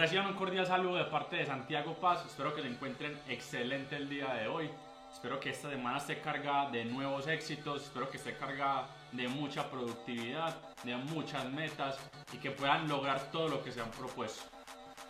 Reciban 0.00 0.28
un 0.28 0.32
cordial 0.32 0.66
saludo 0.66 0.96
de 0.96 1.04
parte 1.04 1.36
de 1.36 1.44
Santiago 1.44 1.92
Paz. 1.92 2.24
Espero 2.24 2.54
que 2.54 2.62
se 2.62 2.68
encuentren 2.68 3.20
excelente 3.28 3.96
el 3.96 4.08
día 4.08 4.32
de 4.32 4.48
hoy. 4.48 4.70
Espero 5.12 5.38
que 5.38 5.50
esta 5.50 5.68
semana 5.68 5.98
esté 5.98 6.22
cargada 6.22 6.70
de 6.70 6.86
nuevos 6.86 7.26
éxitos. 7.26 7.82
Espero 7.82 8.08
que 8.08 8.16
esté 8.16 8.34
cargada 8.34 8.88
de 9.12 9.28
mucha 9.28 9.70
productividad, 9.70 10.56
de 10.84 10.96
muchas 10.96 11.44
metas 11.52 11.98
y 12.32 12.38
que 12.38 12.50
puedan 12.50 12.88
lograr 12.88 13.30
todo 13.30 13.48
lo 13.48 13.62
que 13.62 13.72
se 13.72 13.82
han 13.82 13.90
propuesto. 13.90 14.42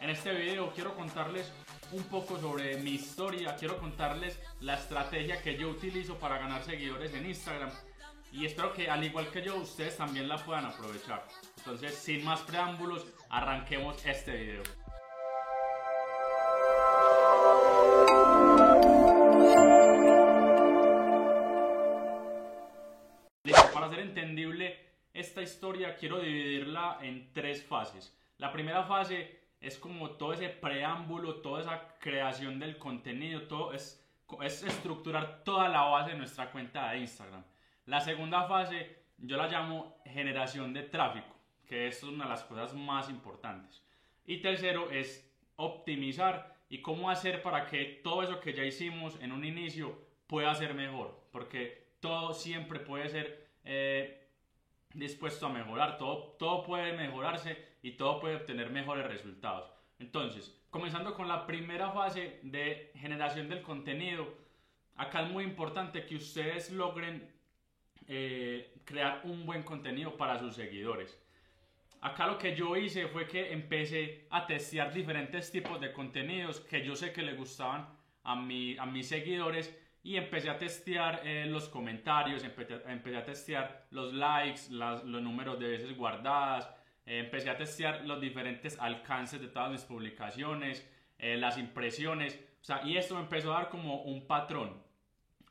En 0.01 0.11
este 0.11 0.33
video 0.33 0.73
quiero 0.73 0.97
contarles 0.97 1.53
un 1.93 2.03
poco 2.03 2.41
sobre 2.41 2.79
mi 2.79 2.91
historia. 2.91 3.55
Quiero 3.55 3.79
contarles 3.79 4.41
la 4.59 4.75
estrategia 4.75 5.41
que 5.41 5.57
yo 5.57 5.69
utilizo 5.69 6.19
para 6.19 6.39
ganar 6.39 6.65
seguidores 6.65 7.15
en 7.15 7.27
Instagram. 7.27 7.71
Y 8.33 8.47
espero 8.47 8.73
que 8.73 8.89
al 8.89 9.05
igual 9.05 9.29
que 9.31 9.43
yo, 9.43 9.57
ustedes 9.57 9.97
también 9.97 10.29
la 10.29 10.37
puedan 10.45 10.65
aprovechar. 10.65 11.27
Entonces, 11.59 11.95
sin 11.95 12.25
más 12.25 12.41
preámbulos, 12.41 13.07
arranquemos 13.29 14.05
este 14.07 14.37
video. 14.37 14.63
Esta 25.13 25.43
historia, 25.43 25.97
quiero 25.97 26.21
dividirla 26.21 26.99
en 27.03 27.33
tres 27.33 27.65
fases. 27.65 28.17
La 28.39 28.53
primera 28.53 28.85
fase 28.85 29.41
es 29.61 29.79
como 29.79 30.13
todo 30.13 30.33
ese 30.33 30.49
preámbulo, 30.49 31.37
toda 31.37 31.61
esa 31.61 31.99
creación 31.99 32.59
del 32.59 32.79
contenido, 32.79 33.43
todo 33.43 33.73
es, 33.73 34.05
es 34.43 34.63
estructurar 34.63 35.45
toda 35.45 35.69
la 35.69 35.83
base 35.83 36.13
de 36.13 36.19
nuestra 36.19 36.51
cuenta 36.51 36.91
de 36.91 36.99
Instagram. 36.99 37.45
La 37.87 38.01
segunda 38.01 38.45
fase 38.45 39.05
yo 39.19 39.37
la 39.37 39.49
llamo 39.49 40.01
generación 40.05 40.73
de 40.73 40.85
tráfico 40.85 41.41
que 41.71 41.87
es 41.87 42.03
una 42.03 42.25
de 42.25 42.31
las 42.31 42.43
cosas 42.43 42.75
más 42.75 43.09
importantes. 43.09 43.81
Y 44.27 44.39
tercero 44.39 44.91
es 44.91 45.33
optimizar 45.55 46.57
y 46.69 46.83
cómo 46.83 47.09
hacer 47.09 47.43
para 47.43 47.67
que 47.67 48.01
todo 48.03 48.25
eso 48.25 48.41
que 48.41 48.53
ya 48.53 48.65
hicimos 48.65 49.17
en 49.23 49.31
un 49.31 49.45
inicio 49.45 49.97
pueda 50.27 50.53
ser 50.57 50.75
mejor, 50.75 51.29
porque 51.31 51.93
todo 52.01 52.35
siempre 52.35 52.81
puede 52.81 53.09
ser 53.09 53.53
eh, 53.65 54.20
dispuesto 55.01 55.47
a 55.47 55.49
mejorar, 55.49 55.99
todo, 55.99 56.37
todo 56.39 56.63
puede 56.63 56.93
mejorarse 56.93 57.57
y 57.83 57.93
todo 57.93 58.21
puede 58.21 58.37
obtener 58.37 58.71
mejores 58.71 59.07
resultados. 59.07 59.69
Entonces, 59.99 60.57
comenzando 60.71 61.15
con 61.15 61.27
la 61.27 61.47
primera 61.47 61.91
fase 61.91 62.39
de 62.43 62.93
generación 62.95 63.49
del 63.49 63.63
contenido, 63.63 64.33
acá 64.97 65.23
es 65.23 65.31
muy 65.31 65.43
importante 65.43 66.07
que 66.07 66.15
ustedes 66.15 66.71
logren 66.71 67.29
eh, 68.07 68.75
crear 68.85 69.23
un 69.25 69.45
buen 69.45 69.63
contenido 69.63 70.17
para 70.17 70.39
sus 70.39 70.55
seguidores. 70.55 71.21
Acá 72.01 72.27
lo 72.27 72.39
que 72.39 72.57
yo 72.57 72.77
hice 72.77 73.09
fue 73.09 73.27
que 73.27 73.53
empecé 73.53 74.27
a 74.31 74.47
testear 74.47 74.93
diferentes 74.93 75.51
tipos 75.51 75.81
de 75.81 75.93
contenidos 75.93 76.61
que 76.61 76.85
yo 76.85 76.97
sé 76.97 77.13
que 77.13 77.23
le 77.23 77.35
gustaban 77.35 77.87
a, 78.23 78.37
mi, 78.37 78.77
a 78.79 78.87
mis 78.87 79.09
seguidores 79.09 79.77
y 80.03 80.17
empecé 80.17 80.49
a 80.51 80.59
testear 80.59 81.21
eh, 81.25 81.47
los 81.47 81.69
comentarios, 81.69 82.43
empecé, 82.45 83.17
a 83.17 83.25
testear 83.25 83.87
los 83.91 84.13
likes, 84.15 84.63
los 84.71 85.05
números 85.05 85.59
de 85.59 85.69
veces 85.69 85.97
guardadas, 85.97 86.69
eh, 87.05 87.19
empecé 87.19 87.51
a 87.51 87.57
testear 87.57 88.07
los 88.07 88.21
diferentes 88.21 88.79
alcances 88.79 89.41
de 89.41 89.49
todas 89.49 89.71
mis 89.71 89.83
publicaciones, 89.83 90.89
eh, 91.19 91.37
las 91.37 91.59
impresiones, 91.59 92.39
o 92.61 92.65
sea, 92.65 92.83
y 92.85 92.97
esto 92.97 93.15
me 93.15 93.23
empezó 93.23 93.53
a 93.53 93.61
dar 93.61 93.69
como 93.69 94.03
un 94.03 94.27
patrón. 94.27 94.83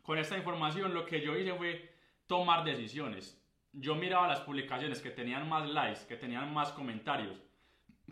Con 0.02 0.18
esta 0.18 0.38
información 0.38 0.94
lo 0.94 1.06
que 1.06 1.22
yo 1.22 1.38
hice 1.38 1.54
fue 1.54 1.94
tomar 2.26 2.64
decisiones 2.64 3.40
yo 3.74 3.96
miraba 3.96 4.28
las 4.28 4.42
publicaciones 4.42 5.02
que 5.02 5.12
tenían 5.12 5.48
más 5.48 5.70
likes, 5.70 6.02
que 6.08 6.16
tenían 6.16 6.54
más 6.54 6.72
comentarios, 6.72 7.38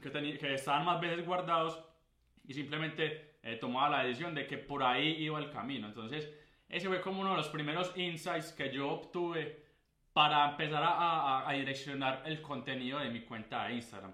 que, 0.02 0.12
que 0.12 0.54
estaban 0.54 0.86
más 0.86 1.00
veces 1.02 1.26
guardados 1.26 1.84
y 2.46 2.54
simplemente 2.54 3.27
eh, 3.48 3.56
tomaba 3.56 3.90
la 3.90 4.04
decisión 4.04 4.36
de 4.36 4.46
que 4.46 4.58
por 4.58 4.84
ahí 4.84 5.24
iba 5.24 5.40
el 5.40 5.50
camino. 5.50 5.88
Entonces, 5.88 6.30
ese 6.70 6.88
fue 6.88 7.02
como 7.02 7.22
uno 7.22 7.32
de 7.32 7.38
los 7.38 7.50
primeros 7.50 7.92
insights 7.98 8.52
que 8.52 8.72
yo 8.72 8.90
obtuve 8.90 9.66
para 10.14 10.50
empezar 10.50 10.84
a, 10.84 11.52
direccionar 11.54 12.24
el 12.26 12.42
contenido 12.42 13.00
de 13.00 13.10
mi 13.10 13.22
cuenta 13.22 13.68
de 13.68 13.76
Instagram. 13.76 14.14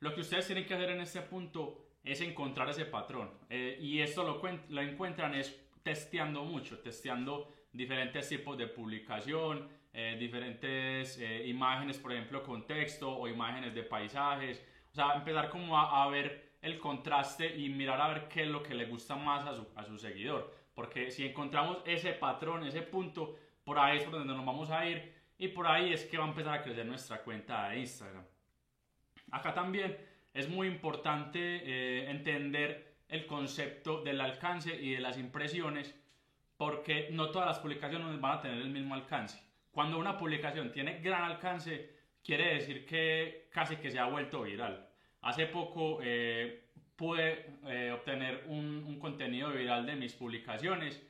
Lo 0.00 0.14
que 0.14 0.22
ustedes 0.22 0.46
tienen 0.46 0.66
que 0.66 0.74
hacer 0.74 0.90
en 0.90 1.00
este 1.00 1.20
punto 1.20 1.86
es 2.02 2.20
encontrar 2.20 2.68
ese 2.70 2.86
patrón. 2.86 3.30
Eh, 3.50 3.78
y 3.80 4.00
esto 4.00 4.24
lo, 4.24 4.40
lo 4.70 4.80
encuentran 4.80 5.34
es 5.34 5.62
testeando 5.82 6.44
mucho, 6.44 6.78
testeando 6.78 7.52
diferentes 7.72 8.28
tipos 8.28 8.56
de 8.56 8.66
publicación, 8.66 9.68
eh, 9.94 10.16
diferentes 10.18 11.18
eh, 11.18 11.46
imágenes, 11.46 11.98
por 11.98 12.12
ejemplo, 12.12 12.42
con 12.42 12.66
texto 12.66 13.14
o 13.14 13.28
imágenes 13.28 13.74
de 13.74 13.82
paisajes. 13.82 14.64
O 14.90 14.94
sea, 14.94 15.14
empezar 15.14 15.50
como 15.50 15.78
a, 15.78 16.08
ver 16.08 16.51
el 16.62 16.78
contraste 16.78 17.56
y 17.56 17.68
mirar 17.68 18.00
a 18.00 18.08
ver 18.08 18.28
qué 18.28 18.42
es 18.42 18.48
lo 18.48 18.62
que 18.62 18.74
le 18.74 18.86
gusta 18.86 19.16
más 19.16 19.44
a 19.44 19.54
su, 19.54 19.66
a 19.74 19.84
su 19.84 19.98
seguidor. 19.98 20.54
Porque 20.74 21.10
si 21.10 21.26
encontramos 21.26 21.78
ese 21.84 22.12
patrón, 22.12 22.64
ese 22.64 22.82
punto, 22.82 23.36
por 23.64 23.78
ahí 23.78 23.98
es 23.98 24.04
por 24.04 24.14
donde 24.14 24.34
nos 24.34 24.46
vamos 24.46 24.70
a 24.70 24.86
ir 24.86 25.12
y 25.36 25.48
por 25.48 25.66
ahí 25.66 25.92
es 25.92 26.04
que 26.04 26.16
va 26.16 26.24
a 26.24 26.28
empezar 26.28 26.54
a 26.54 26.62
crecer 26.62 26.86
nuestra 26.86 27.22
cuenta 27.22 27.68
de 27.68 27.80
Instagram. 27.80 28.24
Acá 29.32 29.52
también 29.52 29.98
es 30.32 30.48
muy 30.48 30.68
importante 30.68 31.38
eh, 31.38 32.10
entender 32.10 32.96
el 33.08 33.26
concepto 33.26 34.02
del 34.02 34.20
alcance 34.20 34.74
y 34.74 34.94
de 34.94 35.00
las 35.00 35.18
impresiones 35.18 35.94
porque 36.56 37.08
no 37.10 37.30
todas 37.30 37.48
las 37.48 37.58
publicaciones 37.58 38.20
van 38.20 38.38
a 38.38 38.40
tener 38.40 38.58
el 38.58 38.70
mismo 38.70 38.94
alcance. 38.94 39.42
Cuando 39.72 39.98
una 39.98 40.16
publicación 40.16 40.70
tiene 40.70 41.00
gran 41.00 41.24
alcance, 41.24 41.90
quiere 42.22 42.54
decir 42.54 42.86
que 42.86 43.48
casi 43.50 43.76
que 43.76 43.90
se 43.90 43.98
ha 43.98 44.06
vuelto 44.06 44.42
viral. 44.42 44.91
Hace 45.22 45.46
poco 45.46 46.00
eh, 46.02 46.64
pude 46.96 47.46
eh, 47.66 47.92
obtener 47.92 48.44
un, 48.48 48.98
contenido 49.00 49.50
viral 49.50 49.86
de 49.86 49.96
mis 49.96 50.12
publicaciones 50.12 51.02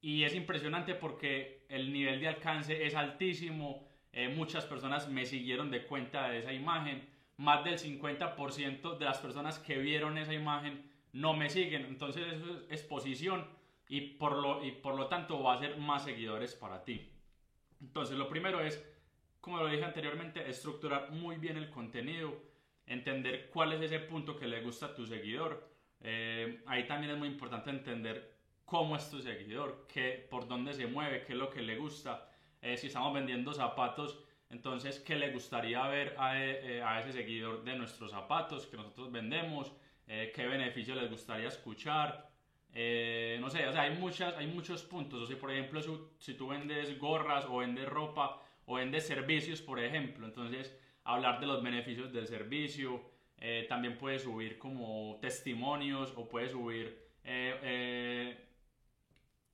y 0.00 0.24
es 0.24 0.34
impresionante 0.34 0.94
porque 0.94 1.64
el 1.68 1.92
nivel 1.92 2.20
de 2.20 2.28
alcance 2.28 2.86
es 2.86 2.94
altísimo. 2.94 3.86
Eh, 4.12 4.28
muchas 4.28 4.64
personas 4.64 5.08
me 5.08 5.26
siguieron 5.26 5.70
de 5.70 5.84
cuenta 5.84 6.28
de 6.28 6.38
esa 6.38 6.52
imagen. 6.52 7.06
Más 7.36 7.64
del 7.64 7.78
50% 7.78 8.98
de 8.98 9.04
las 9.04 9.18
personas 9.18 9.58
que 9.58 9.78
vieron 9.78 10.18
esa 10.18 10.34
imagen 10.34 10.90
no 11.12 11.34
me 11.34 11.50
siguen. 11.50 11.84
Entonces 11.84 12.24
eso 12.32 12.50
es 12.50 12.70
exposición 12.70 13.46
y 13.88 14.00
por 14.00 14.38
lo, 14.38 14.64
y 14.64 14.72
por 14.72 14.94
lo 14.94 15.06
tanto 15.06 15.42
va 15.42 15.54
a 15.54 15.58
ser 15.58 15.76
más 15.76 16.04
seguidores 16.04 16.54
para 16.54 16.82
ti. 16.82 17.12
Entonces, 17.82 18.16
lo 18.16 18.28
primero 18.28 18.60
es, 18.60 18.82
como 19.40 19.58
lo 19.58 19.66
dije 19.66 19.84
anteriormente, 19.84 20.48
estructurar 20.48 21.10
muy 21.10 21.36
bien 21.36 21.56
el 21.56 21.68
contenido, 21.68 22.34
entender 22.86 23.48
cuál 23.50 23.72
es 23.72 23.80
ese 23.82 24.00
punto 24.00 24.36
que 24.36 24.46
le 24.46 24.60
gusta 24.60 24.86
a 24.86 24.94
tu 24.94 25.06
seguidor. 25.06 25.68
Eh, 26.00 26.62
ahí 26.66 26.86
también 26.86 27.12
es 27.12 27.18
muy 27.18 27.28
importante 27.28 27.70
entender 27.70 28.32
cómo 28.64 28.96
es 28.96 29.08
tu 29.10 29.20
seguidor, 29.20 29.86
qué, 29.92 30.26
por 30.30 30.48
dónde 30.48 30.72
se 30.74 30.86
mueve, 30.86 31.24
qué 31.24 31.32
es 31.32 31.38
lo 31.38 31.50
que 31.50 31.62
le 31.62 31.76
gusta. 31.76 32.28
Eh, 32.60 32.76
si 32.76 32.88
estamos 32.88 33.12
vendiendo 33.12 33.52
zapatos, 33.52 34.18
entonces, 34.50 35.00
¿qué 35.00 35.16
le 35.16 35.32
gustaría 35.32 35.86
ver 35.88 36.14
a, 36.18 36.42
eh, 36.42 36.82
a, 36.82 37.00
ese 37.00 37.12
seguidor 37.12 37.64
de 37.64 37.76
nuestros 37.76 38.10
zapatos 38.10 38.66
que 38.66 38.76
nosotros 38.76 39.10
vendemos? 39.10 39.72
¿Qué 40.04 40.46
beneficio 40.46 40.94
les 40.94 41.08
gustaría 41.08 41.48
escuchar? 41.48 42.32
Eh, 42.74 43.36
no 43.40 43.50
sé, 43.50 43.66
o 43.66 43.72
sea, 43.72 43.82
hay, 43.82 43.96
muchas, 43.96 44.34
hay 44.36 44.46
muchos 44.46 44.82
puntos. 44.82 45.22
O 45.22 45.26
sea, 45.26 45.38
por 45.38 45.50
ejemplo, 45.50 45.80
si, 46.18 46.34
tú 46.34 46.48
vendes 46.48 46.98
gorras 46.98 47.44
o 47.48 47.58
vendes 47.58 47.88
ropa 47.88 48.42
o 48.66 48.74
vendes 48.74 49.06
servicios, 49.06 49.60
por 49.60 49.78
ejemplo, 49.78 50.26
entonces 50.26 50.74
hablar 51.04 51.40
de 51.40 51.46
los 51.46 51.62
beneficios 51.62 52.12
del 52.12 52.26
servicio. 52.26 53.02
Eh, 53.38 53.66
también 53.68 53.98
puedes 53.98 54.22
subir 54.22 54.58
como 54.58 55.18
testimonios 55.20 56.12
o 56.16 56.28
puedes 56.28 56.52
subir 56.52 57.10
eh, 57.24 58.36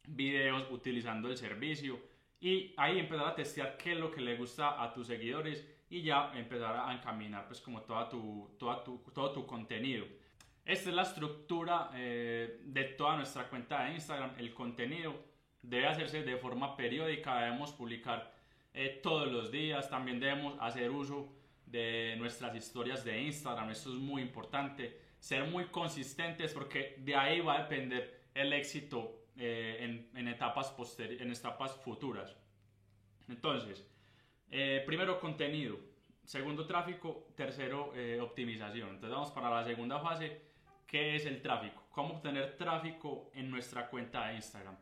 videos 0.06 0.66
utilizando 0.70 1.28
el 1.28 1.36
servicio. 1.36 1.98
Y 2.40 2.74
ahí 2.76 2.98
empezar 2.98 3.28
a 3.28 3.34
testear 3.34 3.76
qué 3.76 3.92
es 3.92 3.98
lo 3.98 4.10
que 4.10 4.20
le 4.20 4.36
gusta 4.36 4.82
a 4.82 4.92
tus 4.92 5.06
seguidores 5.06 5.66
y 5.90 6.02
ya 6.02 6.32
empezar 6.34 6.76
a 6.76 6.92
encaminar 6.92 7.46
pues 7.46 7.60
como 7.60 7.82
toda 7.82 8.08
tu, 8.08 8.50
toda 8.58 8.84
tu, 8.84 8.98
todo 9.12 9.32
tu 9.32 9.46
contenido. 9.46 10.06
Esta 10.64 10.90
es 10.90 10.94
la 10.94 11.02
estructura 11.02 11.90
eh, 11.94 12.60
de 12.64 12.84
toda 12.84 13.16
nuestra 13.16 13.48
cuenta 13.48 13.84
de 13.84 13.94
Instagram. 13.94 14.32
El 14.38 14.52
contenido 14.52 15.14
debe 15.62 15.86
hacerse 15.86 16.22
de 16.22 16.36
forma 16.36 16.76
periódica, 16.76 17.40
debemos 17.40 17.72
publicar 17.72 18.34
eh, 18.74 19.00
todos 19.02 19.32
los 19.32 19.50
días, 19.50 19.88
también 19.88 20.20
debemos 20.20 20.56
hacer 20.60 20.90
uso 20.90 21.32
de 21.70 22.16
nuestras 22.18 22.54
historias 22.54 23.04
de 23.04 23.20
Instagram. 23.22 23.70
Esto 23.70 23.90
es 23.90 23.96
muy 23.96 24.22
importante, 24.22 25.00
ser 25.18 25.44
muy 25.44 25.66
consistentes 25.66 26.52
porque 26.52 26.96
de 26.98 27.14
ahí 27.14 27.40
va 27.40 27.56
a 27.56 27.62
depender 27.62 28.22
el 28.34 28.52
éxito 28.52 29.26
eh, 29.36 30.08
en, 30.14 30.28
etapas 30.28 30.74
en 30.98 31.30
etapas 31.30 31.76
futuras. 31.76 32.36
Entonces, 33.28 33.86
primero 34.86 35.20
contenido, 35.20 35.78
segundo 36.24 36.66
tráfico, 36.66 37.28
tercero 37.36 37.92
optimización. 38.20 38.90
Entonces 38.90 39.10
vamos 39.10 39.30
para 39.32 39.50
la 39.50 39.64
segunda 39.64 40.00
fase 40.00 40.48
¿Qué 40.88 41.16
es 41.16 41.26
el 41.26 41.42
tráfico? 41.42 41.84
¿Cómo 41.90 42.14
obtener 42.14 42.56
tráfico 42.56 43.30
en 43.34 43.50
nuestra 43.50 43.90
cuenta 43.90 44.28
de 44.28 44.36
Instagram? 44.36 44.74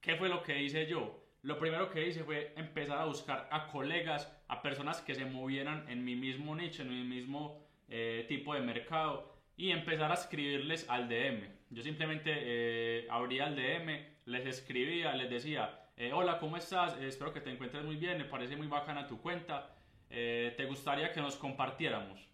¿Qué 0.00 0.16
fue 0.16 0.30
lo 0.30 0.42
que 0.42 0.62
hice 0.62 0.86
yo? 0.86 1.22
Lo 1.42 1.58
primero 1.58 1.90
que 1.90 2.08
hice 2.08 2.24
fue 2.24 2.54
empezar 2.56 2.96
a 2.96 3.04
buscar 3.04 3.46
a 3.52 3.66
colegas, 3.66 4.39
a 4.50 4.62
personas 4.62 5.00
que 5.00 5.14
se 5.14 5.24
movieran 5.24 5.88
en 5.88 6.04
mi 6.04 6.16
mismo 6.16 6.56
nicho, 6.56 6.82
en 6.82 6.90
mi 6.90 7.04
mismo 7.04 7.64
eh, 7.88 8.24
tipo 8.28 8.52
de 8.52 8.60
mercado 8.60 9.32
y 9.56 9.70
empezar 9.70 10.10
a 10.10 10.14
escribirles 10.14 10.88
al 10.88 11.08
DM. 11.08 11.46
Yo 11.70 11.82
simplemente 11.82 12.32
eh, 12.34 13.06
abría 13.08 13.46
el 13.46 13.54
DM, 13.54 14.06
les 14.24 14.46
escribía, 14.46 15.14
les 15.14 15.30
decía, 15.30 15.86
eh, 15.96 16.12
hola, 16.12 16.38
¿cómo 16.40 16.56
estás? 16.56 16.96
Eh, 16.96 17.06
espero 17.06 17.32
que 17.32 17.40
te 17.40 17.50
encuentres 17.50 17.84
muy 17.84 17.96
bien, 17.96 18.18
me 18.18 18.24
parece 18.24 18.56
muy 18.56 18.66
bacana 18.66 19.06
tu 19.06 19.20
cuenta, 19.20 19.76
¿te 20.08 20.64
gustaría 20.66 21.12
que 21.12 21.20
nos 21.20 21.36
compartiéramos? 21.36 22.28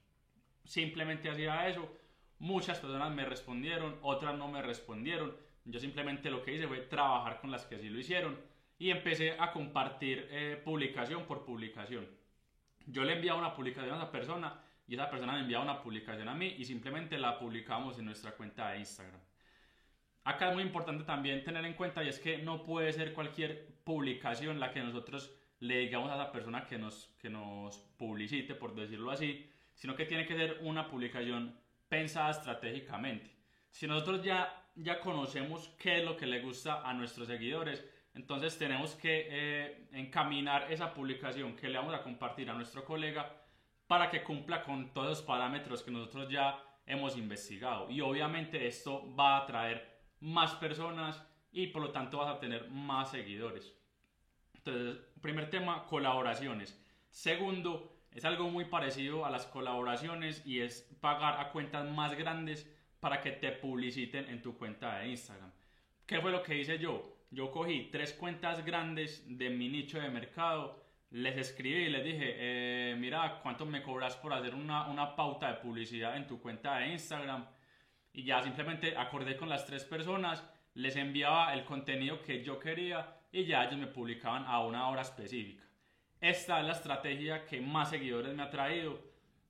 Simplemente 0.64 1.28
hacía 1.28 1.68
eso, 1.68 1.86
muchas 2.38 2.78
personas 2.78 3.12
me 3.12 3.26
respondieron, 3.26 3.98
otras 4.00 4.38
no 4.38 4.48
me 4.48 4.62
respondieron, 4.62 5.36
yo 5.66 5.78
simplemente 5.78 6.30
lo 6.30 6.42
que 6.42 6.54
hice 6.54 6.66
fue 6.66 6.78
trabajar 6.78 7.40
con 7.40 7.50
las 7.50 7.66
que 7.66 7.78
sí 7.78 7.90
lo 7.90 7.98
hicieron 7.98 8.38
y 8.78 8.90
empecé 8.90 9.36
a 9.38 9.50
compartir 9.52 10.28
publicación 10.64 11.24
por 11.24 11.44
publicación. 11.44 12.06
Yo 12.86 13.04
le 13.04 13.14
enviaba 13.14 13.38
una 13.38 13.54
publicación 13.54 13.94
a 13.94 14.02
esa 14.02 14.10
persona 14.10 14.60
y 14.86 14.94
esa 14.94 15.10
persona 15.10 15.32
me 15.32 15.40
enviaba 15.40 15.64
una 15.64 15.82
publicación 15.82 16.28
a 16.28 16.34
mí 16.34 16.54
y 16.58 16.64
simplemente 16.64 17.18
la 17.18 17.38
publicamos 17.38 17.98
en 17.98 18.04
nuestra 18.04 18.32
cuenta 18.32 18.70
de 18.70 18.78
Instagram. 18.78 19.20
Acá 20.24 20.48
es 20.48 20.54
muy 20.54 20.62
importante 20.62 21.04
también 21.04 21.44
tener 21.44 21.64
en 21.64 21.74
cuenta 21.74 22.02
y 22.02 22.08
es 22.08 22.18
que 22.18 22.38
no 22.38 22.64
puede 22.64 22.92
ser 22.92 23.12
cualquier 23.12 23.66
publicación 23.84 24.58
la 24.58 24.72
que 24.72 24.80
nosotros 24.80 25.32
le 25.60 25.78
digamos 25.78 26.10
a 26.10 26.14
esa 26.14 26.32
persona 26.32 26.66
que 26.66 26.78
nos, 26.78 27.14
que 27.20 27.30
nos 27.30 27.78
publicite, 27.96 28.54
por 28.54 28.74
decirlo 28.74 29.10
así, 29.10 29.48
sino 29.74 29.94
que 29.94 30.04
tiene 30.04 30.26
que 30.26 30.36
ser 30.36 30.58
una 30.62 30.88
publicación 30.88 31.58
pensada 31.88 32.30
estratégicamente. 32.30 33.30
Si 33.70 33.86
nosotros 33.86 34.22
ya, 34.22 34.68
ya 34.74 35.00
conocemos 35.00 35.68
qué 35.78 35.98
es 35.98 36.04
lo 36.04 36.16
que 36.16 36.26
le 36.26 36.40
gusta 36.40 36.88
a 36.88 36.92
nuestros 36.92 37.28
seguidores, 37.28 37.84
entonces 38.16 38.56
tenemos 38.56 38.94
que 38.94 39.28
eh, 39.28 39.88
encaminar 39.92 40.72
esa 40.72 40.94
publicación 40.94 41.54
que 41.54 41.68
le 41.68 41.76
vamos 41.76 41.94
a 41.94 42.02
compartir 42.02 42.48
a 42.48 42.54
nuestro 42.54 42.82
colega 42.82 43.30
para 43.86 44.08
que 44.08 44.24
cumpla 44.24 44.62
con 44.64 44.94
todos 44.94 45.08
los 45.08 45.22
parámetros 45.22 45.82
que 45.82 45.90
nosotros 45.90 46.30
ya 46.30 46.58
hemos 46.86 47.18
investigado. 47.18 47.90
Y 47.90 48.00
obviamente 48.00 48.66
esto 48.66 49.14
va 49.14 49.36
a 49.36 49.42
atraer 49.42 50.00
más 50.20 50.54
personas 50.54 51.22
y 51.52 51.66
por 51.66 51.82
lo 51.82 51.90
tanto 51.90 52.16
vas 52.16 52.34
a 52.34 52.40
tener 52.40 52.70
más 52.70 53.10
seguidores. 53.10 53.76
Entonces, 54.54 54.96
primer 55.20 55.50
tema, 55.50 55.84
colaboraciones. 55.84 56.82
Segundo, 57.10 57.98
es 58.10 58.24
algo 58.24 58.48
muy 58.48 58.64
parecido 58.64 59.26
a 59.26 59.30
las 59.30 59.44
colaboraciones 59.44 60.42
y 60.46 60.60
es 60.60 60.90
pagar 61.02 61.38
a 61.38 61.52
cuentas 61.52 61.84
más 61.84 62.16
grandes 62.16 62.66
para 62.98 63.20
que 63.20 63.32
te 63.32 63.52
publiciten 63.52 64.26
en 64.30 64.40
tu 64.40 64.56
cuenta 64.56 65.00
de 65.00 65.08
Instagram. 65.08 65.52
¿Qué 66.06 66.18
fue 66.22 66.30
lo 66.30 66.42
que 66.42 66.56
hice 66.56 66.78
yo? 66.78 67.15
Yo 67.30 67.50
cogí 67.50 67.88
tres 67.90 68.12
cuentas 68.12 68.64
grandes 68.64 69.24
de 69.26 69.50
mi 69.50 69.68
nicho 69.68 70.00
de 70.00 70.08
mercado 70.08 70.86
les 71.10 71.36
escribí 71.36 71.84
y 71.84 71.88
les 71.88 72.04
dije, 72.04 72.34
eh, 72.36 72.96
mira, 72.98 73.40
¿cuánto 73.42 73.64
me 73.64 73.82
cobras 73.82 74.16
por 74.16 74.32
hacer 74.32 74.54
una, 74.54 74.88
una, 74.88 75.14
pauta 75.14 75.48
de 75.48 75.54
publicidad 75.60 76.16
en 76.16 76.26
tu 76.26 76.40
cuenta 76.40 76.78
de 76.78 76.88
Instagram? 76.88 77.46
Y 78.12 78.24
ya 78.24 78.42
simplemente 78.42 78.96
acordé 78.96 79.36
con 79.36 79.48
las 79.48 79.66
tres 79.66 79.84
personas, 79.84 80.44
les 80.74 80.96
enviaba 80.96 81.54
el 81.54 81.64
contenido 81.64 82.22
que 82.22 82.42
yo 82.42 82.58
quería 82.58 83.18
y 83.30 83.44
ya 83.44 83.64
ellos 83.64 83.78
me 83.78 83.86
publicaban 83.86 84.44
a 84.46 84.60
una 84.60 84.88
hora 84.88 85.02
específica. 85.02 85.64
Esta 86.20 86.60
es 86.60 86.66
la 86.66 86.72
estrategia 86.72 87.46
que 87.46 87.60
más 87.60 87.90
seguidores 87.90 88.34
me 88.34 88.42
ha 88.42 88.50
traído, 88.50 88.98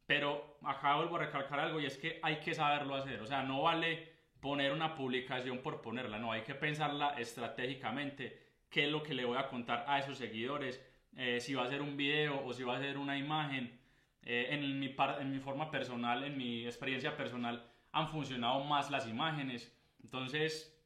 pero 0.06 0.58
acá 0.62 0.96
vuelvo 0.96 1.16
a 1.16 1.20
recalcar 1.20 1.60
algo 1.60 1.80
y 1.80 1.86
es 1.86 1.96
que 1.96 2.20
hay 2.22 2.36
que 2.40 2.54
saberlo 2.54 2.94
hacer, 2.94 3.20
o 3.20 3.26
sea, 3.26 3.42
no 3.42 3.62
vale 3.62 4.15
poner 4.46 4.70
una 4.70 4.94
publicación 4.94 5.58
por 5.58 5.82
ponerla, 5.82 6.20
no, 6.20 6.30
hay 6.30 6.42
que 6.42 6.54
pensarla 6.54 7.16
estratégicamente, 7.18 8.38
qué 8.70 8.84
es 8.84 8.92
lo 8.92 9.02
que 9.02 9.12
le 9.12 9.24
voy 9.24 9.38
a 9.38 9.48
contar 9.48 9.84
a 9.88 9.98
esos 9.98 10.18
seguidores, 10.18 10.80
eh, 11.16 11.40
si 11.40 11.54
va 11.54 11.64
a 11.64 11.68
ser 11.68 11.82
un 11.82 11.96
video 11.96 12.46
o 12.46 12.52
si 12.52 12.62
va 12.62 12.76
a 12.76 12.78
ser 12.78 12.96
una 12.96 13.18
imagen. 13.18 13.76
Eh, 14.22 14.46
en, 14.50 14.78
mi 14.78 14.94
en 15.18 15.32
mi 15.32 15.40
forma 15.40 15.68
personal, 15.68 16.22
en 16.22 16.38
mi 16.38 16.64
experiencia 16.64 17.16
personal, 17.16 17.68
han 17.90 18.06
funcionado 18.06 18.62
más 18.62 18.88
las 18.88 19.08
imágenes. 19.08 19.76
Entonces, 20.04 20.80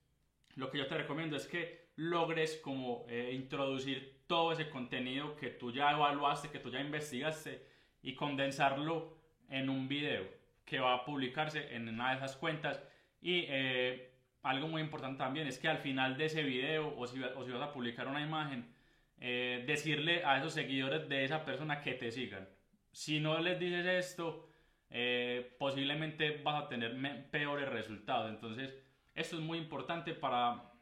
lo 0.54 0.70
que 0.70 0.78
yo 0.78 0.86
te 0.86 0.96
recomiendo 0.96 1.36
es 1.36 1.46
que 1.46 1.90
logres 1.96 2.56
como 2.64 3.04
eh, 3.10 3.30
introducir 3.34 4.22
todo 4.26 4.52
ese 4.52 4.70
contenido 4.70 5.36
que 5.36 5.50
tú 5.50 5.70
ya 5.70 5.90
evaluaste, 5.90 6.48
que 6.48 6.60
tú 6.60 6.70
ya 6.70 6.80
investigaste 6.80 7.62
y 8.02 8.14
condensarlo 8.14 9.18
en 9.50 9.68
un 9.68 9.86
video 9.86 10.24
que 10.64 10.80
va 10.80 10.94
a 10.94 11.04
publicarse 11.04 11.74
en 11.74 11.90
una 11.90 12.12
de 12.12 12.16
esas 12.16 12.36
cuentas. 12.36 12.82
Y 13.20 13.46
algo 14.42 14.68
muy 14.68 14.82
importante 14.82 15.18
también 15.18 15.46
es 15.46 15.58
que 15.58 15.68
al 15.68 15.78
final 15.78 16.16
de 16.16 16.26
ese 16.26 16.42
video 16.42 16.96
o 16.96 17.06
si, 17.06 17.22
o 17.22 17.44
si 17.44 17.50
vas 17.50 17.62
a 17.62 17.72
publicar 17.72 18.08
una 18.08 18.22
imagen, 18.22 18.72
eh, 19.18 19.64
decirle 19.66 20.24
a 20.24 20.38
esos 20.38 20.54
seguidores 20.54 21.08
de 21.08 21.24
esa 21.24 21.44
persona 21.44 21.80
que 21.82 21.92
te 21.92 22.10
sigan. 22.10 22.48
Si 22.90 23.20
no 23.20 23.38
les 23.38 23.60
dices 23.60 23.84
esto, 23.84 24.48
eh, 24.88 25.54
posiblemente 25.58 26.40
vas 26.42 26.64
a 26.64 26.68
tener 26.68 27.30
peores 27.30 27.68
resultados. 27.68 28.30
Entonces, 28.30 28.74
esto 29.14 29.36
es 29.36 29.42
muy 29.42 29.58
importante 29.58 30.14
para, 30.14 30.72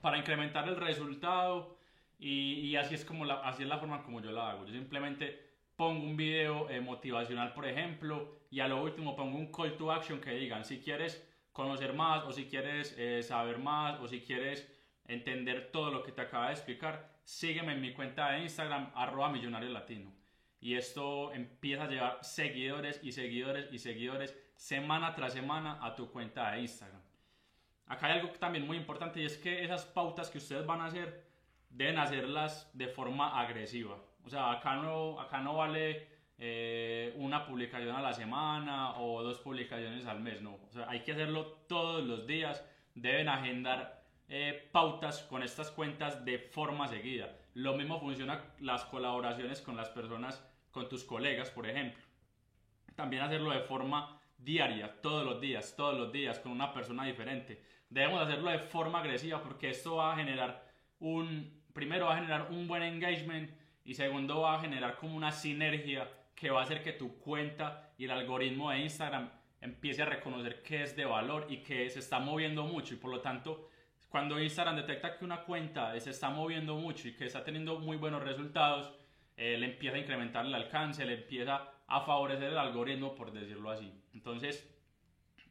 para 0.00 0.18
incrementar 0.18 0.68
el 0.68 0.76
resultado 0.76 1.76
y, 2.20 2.74
así, 2.76 2.94
es 2.94 3.04
como 3.04 3.24
la, 3.24 3.34
así 3.40 3.64
es 3.64 3.68
la 3.68 3.78
forma 3.78 4.02
como 4.04 4.20
yo 4.20 4.30
la 4.30 4.50
hago. 4.50 4.64
Yo 4.64 4.72
simplemente 4.72 5.48
pongo 5.74 6.04
un 6.04 6.16
video 6.16 6.70
eh, 6.70 6.80
motivacional, 6.80 7.54
por 7.54 7.66
ejemplo, 7.66 8.40
y 8.50 8.60
a 8.60 8.68
lo 8.68 8.82
último 8.82 9.16
pongo 9.16 9.36
un 9.36 9.52
call 9.52 9.76
to 9.76 9.92
action 9.92 10.20
que 10.20 10.30
digan 10.30 10.64
si 10.64 10.80
quieres 10.80 11.27
conocer 11.58 11.92
más 11.92 12.22
o 12.22 12.30
si 12.30 12.44
quieres 12.44 12.96
saber 13.26 13.58
más 13.58 13.98
o 13.98 14.06
si 14.06 14.20
quieres 14.20 14.64
entender 15.08 15.72
todo 15.72 15.90
lo 15.90 16.04
que 16.04 16.12
te 16.12 16.20
acaba 16.20 16.46
de 16.46 16.52
explicar, 16.52 17.10
sígueme 17.24 17.72
en 17.72 17.80
mi 17.80 17.92
cuenta 17.92 18.30
de 18.30 18.42
Instagram, 18.42 18.92
arroba 18.94 19.28
millonario 19.28 19.68
latino. 19.70 20.12
Y 20.60 20.76
esto 20.76 21.32
empieza 21.32 21.82
a 21.82 21.88
llevar 21.88 22.18
seguidores 22.22 23.00
y 23.02 23.10
seguidores 23.10 23.72
y 23.72 23.78
seguidores 23.80 24.38
semana 24.54 25.16
tras 25.16 25.32
semana 25.32 25.84
a 25.84 25.96
tu 25.96 26.12
cuenta 26.12 26.52
de 26.52 26.60
Instagram. 26.60 27.02
Acá 27.86 28.06
hay 28.06 28.20
algo 28.20 28.32
también 28.34 28.64
muy 28.64 28.76
importante 28.76 29.20
y 29.20 29.24
es 29.24 29.36
que 29.36 29.64
esas 29.64 29.84
pautas 29.84 30.30
que 30.30 30.38
ustedes 30.38 30.64
van 30.64 30.80
a 30.80 30.86
hacer 30.86 31.26
deben 31.70 31.98
hacerlas 31.98 32.70
de 32.72 32.86
forma 32.86 33.40
agresiva. 33.40 33.98
O 34.24 34.28
sea, 34.28 34.52
acá 34.52 34.76
no, 34.76 35.20
acá 35.20 35.40
no 35.40 35.56
vale 35.56 36.06
eh, 36.40 37.12
una 37.16 37.44
publicación 37.44 37.96
a 37.96 38.00
la 38.00 38.12
semana 38.12 38.96
o 38.98 39.22
dos 39.24 39.38
publicaciones 39.38 40.06
al 40.06 40.20
mes, 40.20 40.40
no. 40.40 40.54
O 40.54 40.70
sea, 40.70 40.88
hay 40.88 41.00
que 41.00 41.12
hacerlo 41.12 41.46
todos 41.68 42.04
los 42.04 42.26
días. 42.26 42.64
Deben 42.94 43.28
agendar 43.28 44.04
eh, 44.28 44.68
pautas 44.70 45.22
con 45.22 45.42
estas 45.42 45.70
cuentas 45.70 46.24
de 46.24 46.38
forma 46.38 46.86
seguida. 46.86 47.36
Lo 47.54 47.76
mismo 47.76 47.98
funciona 47.98 48.44
las 48.60 48.84
colaboraciones 48.84 49.60
con 49.60 49.76
las 49.76 49.88
personas, 49.88 50.44
con 50.70 50.88
tus 50.88 51.02
colegas, 51.02 51.50
por 51.50 51.68
ejemplo. 51.68 52.04
También 52.94 53.22
hacerlo 53.22 53.50
de 53.50 53.60
forma 53.60 54.20
diaria, 54.38 55.00
todos 55.00 55.24
los 55.24 55.40
días, 55.40 55.74
todos 55.76 55.98
los 55.98 56.12
días, 56.12 56.38
con 56.38 56.52
una 56.52 56.72
persona 56.72 57.04
diferente. 57.04 57.62
Debemos 57.90 58.22
hacerlo 58.22 58.50
de 58.50 58.58
forma 58.60 59.00
agresiva 59.00 59.42
porque 59.42 59.70
esto 59.70 59.96
va 59.96 60.12
a 60.12 60.16
generar 60.16 60.64
un, 61.00 61.62
primero 61.72 62.06
va 62.06 62.14
a 62.14 62.18
generar 62.18 62.48
un 62.50 62.68
buen 62.68 62.82
engagement 62.82 63.50
y 63.84 63.94
segundo 63.94 64.42
va 64.42 64.56
a 64.56 64.60
generar 64.60 64.96
como 64.96 65.16
una 65.16 65.32
sinergia 65.32 66.08
que 66.38 66.50
va 66.50 66.60
a 66.60 66.64
hacer 66.64 66.82
que 66.82 66.92
tu 66.92 67.18
cuenta 67.18 67.92
y 67.98 68.04
el 68.04 68.12
algoritmo 68.12 68.70
de 68.70 68.80
Instagram 68.80 69.30
empiece 69.60 70.02
a 70.02 70.06
reconocer 70.06 70.62
que 70.62 70.84
es 70.84 70.94
de 70.94 71.04
valor 71.04 71.46
y 71.48 71.58
que 71.58 71.90
se 71.90 71.98
está 71.98 72.20
moviendo 72.20 72.64
mucho 72.64 72.94
y 72.94 72.96
por 72.96 73.10
lo 73.10 73.20
tanto 73.20 73.68
cuando 74.08 74.40
Instagram 74.40 74.76
detecta 74.76 75.18
que 75.18 75.24
una 75.24 75.42
cuenta 75.42 75.98
se 76.00 76.10
está 76.10 76.30
moviendo 76.30 76.76
mucho 76.76 77.08
y 77.08 77.14
que 77.14 77.26
está 77.26 77.44
teniendo 77.44 77.78
muy 77.78 77.96
buenos 77.96 78.22
resultados, 78.22 78.94
eh, 79.36 79.58
le 79.58 79.66
empieza 79.66 79.96
a 79.96 80.00
incrementar 80.00 80.46
el 80.46 80.54
alcance, 80.54 81.04
le 81.04 81.14
empieza 81.14 81.68
a 81.86 82.00
favorecer 82.00 82.50
el 82.50 82.58
algoritmo, 82.58 83.14
por 83.14 83.32
decirlo 83.32 83.70
así. 83.70 83.92
Entonces, 84.14 84.66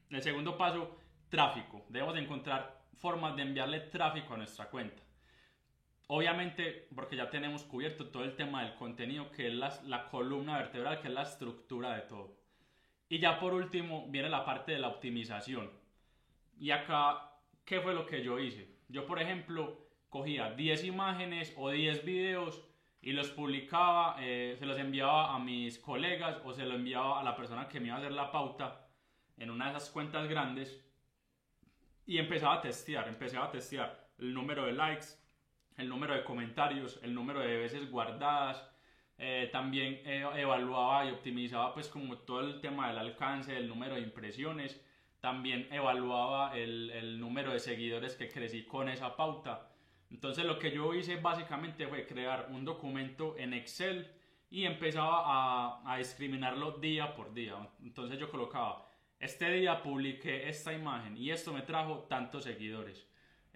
el 0.10 0.22
segundo 0.24 0.58
paso, 0.58 0.98
tráfico. 1.30 1.86
Debemos 1.90 2.18
encontrar 2.18 2.82
formas 2.96 3.36
de 3.36 3.44
enviarle 3.44 3.82
tráfico 3.82 4.34
a 4.34 4.38
nuestra 4.38 4.70
cuenta. 4.70 5.04
Obviamente, 6.08 6.88
porque 6.96 7.18
ya 7.18 7.30
tenemos 7.30 7.64
cubierto 7.64 8.08
todo 8.08 8.24
el 8.24 8.36
tema 8.36 8.64
del 8.64 8.76
contenido, 8.76 9.30
que 9.32 9.48
es 9.48 9.54
la, 9.54 10.08
columna 10.10 10.58
vertebral, 10.58 11.02
que 11.02 11.10
es 11.10 11.14
la 11.14 11.24
estructura 11.24 11.96
de 11.96 12.02
todo. 12.02 12.38
Y 13.10 13.20
ya 13.20 13.40
por 13.40 13.54
último, 13.54 14.08
viene 14.10 14.30
la 14.30 14.46
parte 14.46 14.72
de 14.72 14.80
la 14.80 14.88
optimización. 14.88 15.70
Y 16.58 16.72
acá 16.72 17.28
¿qué 17.66 17.82
fue 17.82 17.94
lo 17.94 18.06
que 18.06 18.24
yo 18.24 18.40
hice? 18.40 18.70
Yo, 18.88 19.06
por 19.06 19.22
ejemplo, 19.22 19.86
cogía 20.10 20.52
10 20.52 20.86
imágenes 20.86 21.54
o 21.58 21.70
10 21.70 22.06
videos 22.06 22.64
y 23.02 23.12
los 23.12 23.30
publicaba, 23.30 24.16
eh, 24.20 24.56
se 24.58 24.66
los 24.66 24.78
enviaba 24.80 25.36
a 25.36 25.40
mis 25.40 25.78
colegas 25.78 26.38
o 26.46 26.54
se 26.54 26.66
los 26.66 26.76
enviaba 26.76 27.20
a 27.20 27.24
la 27.24 27.36
persona 27.36 27.68
que 27.68 27.80
me 27.80 27.88
iba 27.88 27.96
a 27.96 28.00
hacer 28.00 28.14
la 28.14 28.32
pauta 28.32 28.88
en 29.38 29.52
una 29.52 29.66
de 29.66 29.78
esas 29.78 29.90
cuentas 29.90 30.28
grandes 30.28 30.84
y 32.06 32.18
empezaba 32.18 32.56
a 32.56 32.62
testear, 32.62 33.08
empezaba 33.10 33.48
a 33.48 33.52
testear 33.52 34.10
el 34.18 34.34
número 34.34 34.66
de 34.66 34.72
likes, 34.72 35.08
el 35.78 35.90
número 35.90 36.14
de 36.14 36.24
comentarios, 36.24 37.00
el 37.04 37.14
número 37.14 37.40
de 37.40 37.58
veces 37.58 37.90
guardadas, 37.90 38.68
eh, 39.18 39.50
también 39.52 40.02
eh, 40.06 40.26
evaluaba 40.36 41.06
y 41.06 41.12
optimizaba 41.12 41.74
pues 41.74 41.88
como 41.88 42.18
todo 42.20 42.42
el 42.42 42.62
tema 42.62 42.90
del 42.90 42.98
alcance, 42.98 43.56
el 43.56 43.68
número 43.68 43.96
de 43.96 44.02
impresiones 44.02 44.84
también 45.20 45.68
evaluaba 45.72 46.56
el, 46.56 46.92
el, 46.92 47.20
número 47.20 47.52
de 47.52 47.60
seguidores 47.60 48.16
que 48.16 48.30
crecí 48.30 48.64
con 48.66 48.88
esa 48.88 49.16
pauta. 49.16 49.72
Entonces 50.12 50.46
lo 50.46 50.60
que 50.60 50.72
yo 50.72 50.94
hice 50.94 51.16
básicamente 51.16 51.88
fue 51.88 52.06
crear 52.06 52.48
un 52.52 52.64
documento 52.64 53.36
en 53.38 53.54
Excel 53.54 54.08
y 54.50 54.66
empezaba 54.66 55.24
a, 55.26 55.94
a 55.94 55.98
discriminarlo 55.98 56.74
día 56.74 57.16
por 57.16 57.34
día. 57.34 57.56
Entonces 57.82 58.20
yo 58.20 58.30
colocaba 58.30 58.88
este 59.20 59.50
día 59.52 59.82
publiqué 59.82 60.48
esta 60.48 60.74
imagen 60.74 61.18
y 61.18 61.32
esto 61.32 61.52
me 61.52 61.64
trajo 61.64 62.06
tantos 62.08 62.44
seguidores. 62.44 63.07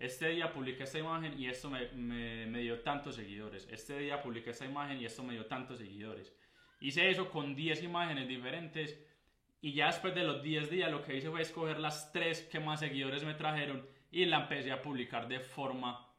Este 0.01 0.29
día 0.29 0.51
publiqué 0.51 0.81
esta 0.81 0.97
imagen 0.97 1.39
y 1.39 1.47
esto 1.47 1.69
me, 1.69 2.59
dio 2.59 2.79
tantos 2.79 3.17
seguidores. 3.17 3.67
Este 3.69 3.99
día 3.99 4.19
publiqué 4.19 4.49
esta 4.49 4.65
imagen 4.65 4.99
y 4.99 5.05
esto 5.05 5.21
me 5.21 5.33
dio 5.33 5.45
tantos 5.45 5.77
seguidores. 5.77 6.33
Hice 6.79 7.07
eso 7.11 7.29
con 7.29 7.55
10 7.55 7.83
imágenes 7.83 8.27
diferentes 8.27 8.99
y 9.61 9.73
ya 9.73 9.85
después 9.85 10.15
de 10.15 10.23
los 10.23 10.41
10 10.41 10.71
días 10.71 10.89
lo 10.89 11.03
que 11.03 11.15
hice 11.15 11.29
fue 11.29 11.43
escoger 11.43 11.79
las 11.79 12.11
3 12.11 12.49
que 12.51 12.59
más 12.59 12.79
seguidores 12.79 13.23
me 13.23 13.35
trajeron 13.35 13.87
y 14.11 14.25
la 14.25 14.41
empecé 14.41 14.71
a 14.71 14.81
publicar 14.81 15.27
de 15.27 15.39
forma 15.39 16.11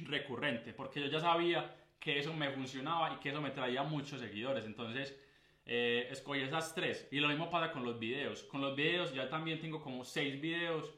recurrente 0.00 0.72
porque 0.72 0.98
yo 0.98 1.06
ya 1.06 1.20
sabía 1.20 1.76
que 2.00 2.18
eso 2.18 2.34
me 2.34 2.50
funcionaba 2.50 3.14
y 3.14 3.20
que 3.20 3.28
eso 3.28 3.40
me 3.40 3.52
traía 3.52 3.84
muchos 3.84 4.18
seguidores. 4.18 4.64
Entonces 4.64 5.16
eh, 5.64 6.08
escogí 6.10 6.40
esas 6.40 6.74
3 6.74 7.10
y 7.12 7.20
lo 7.20 7.28
mismo 7.28 7.50
pasa 7.50 7.70
con 7.70 7.84
los 7.84 8.00
videos. 8.00 8.42
Con 8.42 8.62
los 8.62 8.74
videos 8.74 9.14
ya 9.14 9.28
también 9.28 9.60
tengo 9.60 9.80
como 9.80 10.02
6 10.02 10.40
videos 10.40 10.92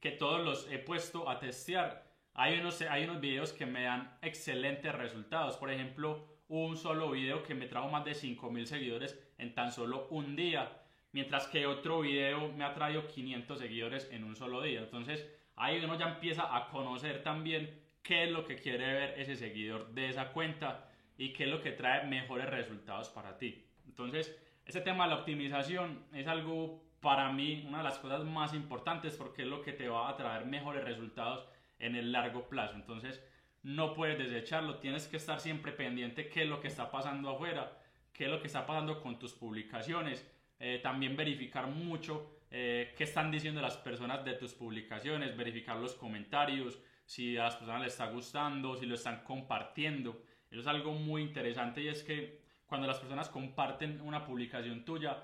que 0.00 0.10
todos 0.12 0.44
los 0.44 0.70
he 0.70 0.78
puesto 0.78 1.28
a 1.28 1.38
testear. 1.38 2.06
Hay 2.34 2.58
unos, 2.58 2.80
hay 2.82 3.04
unos 3.04 3.20
videos 3.20 3.52
que 3.52 3.66
me 3.66 3.84
dan 3.84 4.18
excelentes 4.22 4.94
resultados. 4.94 5.56
Por 5.56 5.70
ejemplo, 5.70 6.26
un 6.48 6.76
solo 6.76 7.10
video 7.10 7.42
que 7.42 7.54
me 7.54 7.66
trajo 7.66 7.88
más 7.88 8.04
de 8.04 8.14
5000 8.14 8.66
seguidores 8.66 9.18
en 9.38 9.54
tan 9.54 9.72
solo 9.72 10.06
un 10.10 10.36
día. 10.36 10.82
Mientras 11.12 11.46
que 11.46 11.66
otro 11.66 12.00
video 12.00 12.52
me 12.52 12.64
ha 12.64 12.74
traído 12.74 13.06
500 13.06 13.58
seguidores 13.58 14.08
en 14.12 14.24
un 14.24 14.36
solo 14.36 14.62
día. 14.62 14.80
Entonces 14.80 15.26
ahí 15.56 15.82
uno 15.82 15.98
ya 15.98 16.08
empieza 16.08 16.54
a 16.54 16.68
conocer 16.68 17.22
también 17.22 17.82
qué 18.02 18.24
es 18.24 18.30
lo 18.30 18.44
que 18.44 18.56
quiere 18.56 18.92
ver 18.92 19.20
ese 19.20 19.34
seguidor 19.34 19.92
de 19.92 20.10
esa 20.10 20.32
cuenta 20.32 20.88
y 21.18 21.32
qué 21.32 21.44
es 21.44 21.50
lo 21.50 21.60
que 21.60 21.72
trae 21.72 22.06
mejores 22.06 22.48
resultados 22.48 23.08
para 23.08 23.38
ti. 23.38 23.64
Entonces, 23.86 24.36
ese 24.64 24.80
tema 24.80 25.04
de 25.04 25.10
la 25.10 25.20
optimización 25.20 26.04
es 26.12 26.26
algo 26.26 26.84
para 27.06 27.30
mí 27.30 27.64
una 27.68 27.78
de 27.78 27.84
las 27.84 28.00
cosas 28.00 28.24
más 28.24 28.52
importantes 28.52 29.14
porque 29.14 29.42
es 29.42 29.48
lo 29.48 29.62
que 29.62 29.72
te 29.72 29.88
va 29.88 30.08
a 30.08 30.16
traer 30.16 30.44
mejores 30.44 30.82
resultados 30.82 31.46
en 31.78 31.94
el 31.94 32.10
largo 32.10 32.48
plazo. 32.48 32.74
Entonces, 32.74 33.24
no 33.62 33.94
puedes 33.94 34.18
desecharlo, 34.18 34.78
tienes 34.78 35.06
que 35.06 35.16
estar 35.16 35.38
siempre 35.38 35.70
pendiente 35.70 36.28
qué 36.28 36.42
es 36.42 36.48
lo 36.48 36.60
que 36.60 36.66
está 36.66 36.90
pasando 36.90 37.30
afuera, 37.30 37.78
qué 38.12 38.24
es 38.24 38.30
lo 38.30 38.40
que 38.40 38.48
está 38.48 38.66
pasando 38.66 39.00
con 39.00 39.20
tus 39.20 39.34
publicaciones, 39.34 40.28
eh, 40.58 40.80
también 40.82 41.16
verificar 41.16 41.68
mucho 41.68 42.40
eh, 42.50 42.92
qué 42.98 43.04
están 43.04 43.30
diciendo 43.30 43.62
las 43.62 43.76
personas 43.76 44.24
de 44.24 44.32
tus 44.32 44.54
publicaciones, 44.54 45.36
verificar 45.36 45.76
los 45.76 45.94
comentarios, 45.94 46.76
si 47.04 47.36
a 47.36 47.44
las 47.44 47.54
personas 47.54 47.82
les 47.82 47.92
está 47.92 48.10
gustando, 48.10 48.74
si 48.74 48.84
lo 48.84 48.96
están 48.96 49.22
compartiendo. 49.22 50.24
Eso 50.50 50.60
es 50.60 50.66
algo 50.66 50.90
muy 50.90 51.22
interesante 51.22 51.82
y 51.82 51.86
es 51.86 52.02
que 52.02 52.40
cuando 52.66 52.88
las 52.88 52.98
personas 52.98 53.28
comparten 53.28 54.00
una 54.00 54.26
publicación 54.26 54.84
tuya, 54.84 55.22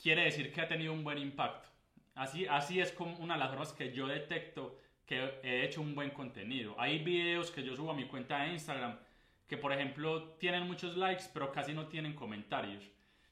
quiere 0.00 0.24
decir 0.24 0.52
que 0.52 0.60
ha 0.60 0.68
tenido 0.68 0.92
un 0.92 1.04
buen 1.04 1.18
impacto. 1.18 1.68
Así, 2.14 2.46
así 2.46 2.80
es 2.80 2.92
como 2.92 3.16
una 3.16 3.34
de 3.34 3.40
las 3.40 3.50
formas 3.50 3.72
que 3.72 3.92
yo 3.92 4.06
detecto 4.06 4.78
que 5.06 5.40
he 5.42 5.64
hecho 5.64 5.80
un 5.80 5.94
buen 5.94 6.10
contenido. 6.10 6.74
Hay 6.78 6.98
videos 7.00 7.50
que 7.50 7.62
yo 7.62 7.74
subo 7.76 7.90
a 7.90 7.94
mi 7.94 8.06
cuenta 8.06 8.42
de 8.42 8.52
Instagram 8.52 8.98
que, 9.46 9.56
por 9.56 9.72
ejemplo, 9.72 10.34
tienen 10.38 10.66
muchos 10.66 10.96
likes, 10.96 11.24
pero 11.32 11.52
casi 11.52 11.72
no 11.72 11.88
tienen 11.88 12.14
comentarios. 12.14 12.82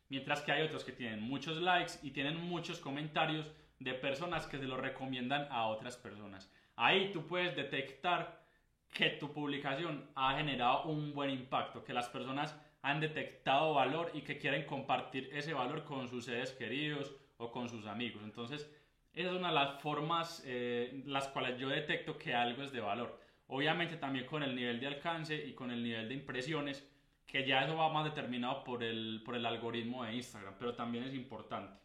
Mientras 0.08 0.42
que 0.42 0.52
hay 0.52 0.62
otros 0.62 0.84
que 0.84 0.92
tienen 0.92 1.22
muchos 1.22 1.56
likes 1.62 1.94
y 2.02 2.10
tienen 2.10 2.36
muchos 2.36 2.78
comentarios 2.78 3.50
de 3.78 3.94
personas 3.94 4.46
que 4.46 4.58
se 4.58 4.66
lo 4.66 4.76
recomiendan 4.76 5.48
a 5.50 5.66
otras 5.66 5.96
personas. 5.96 6.52
Ahí 6.76 7.10
tú 7.12 7.26
puedes 7.26 7.56
detectar 7.56 8.42
que 8.90 9.10
tu 9.10 9.32
publicación 9.32 10.10
ha 10.14 10.36
generado 10.36 10.84
un 10.84 11.14
buen 11.14 11.30
impacto, 11.30 11.82
que 11.82 11.94
las 11.94 12.08
personas 12.08 12.54
han 12.82 13.00
detectado 13.00 13.74
valor 13.74 14.10
y 14.12 14.22
que 14.22 14.38
quieren 14.38 14.66
compartir 14.66 15.30
ese 15.32 15.54
valor 15.54 15.84
con 15.84 16.08
sus 16.08 16.24
seres 16.24 16.52
queridos 16.52 17.14
o 17.36 17.50
con 17.50 17.68
sus 17.68 17.86
amigos. 17.86 18.22
Entonces, 18.24 18.68
esa 19.14 19.30
es 19.30 19.34
una 19.36 19.48
de 19.48 19.54
las 19.54 19.80
formas 19.80 20.42
eh, 20.44 21.02
las 21.06 21.28
cuales 21.28 21.58
yo 21.58 21.68
detecto 21.68 22.18
que 22.18 22.34
algo 22.34 22.62
es 22.62 22.72
de 22.72 22.80
valor. 22.80 23.20
Obviamente 23.46 23.96
también 23.96 24.26
con 24.26 24.42
el 24.42 24.54
nivel 24.54 24.80
de 24.80 24.88
alcance 24.88 25.36
y 25.36 25.52
con 25.52 25.70
el 25.70 25.82
nivel 25.82 26.08
de 26.08 26.14
impresiones, 26.14 26.88
que 27.26 27.46
ya 27.46 27.64
eso 27.64 27.76
va 27.76 27.92
más 27.92 28.04
determinado 28.04 28.64
por 28.64 28.82
el, 28.82 29.22
por 29.24 29.36
el 29.36 29.46
algoritmo 29.46 30.04
de 30.04 30.14
Instagram, 30.14 30.54
pero 30.58 30.74
también 30.74 31.04
es 31.04 31.14
importante. 31.14 31.80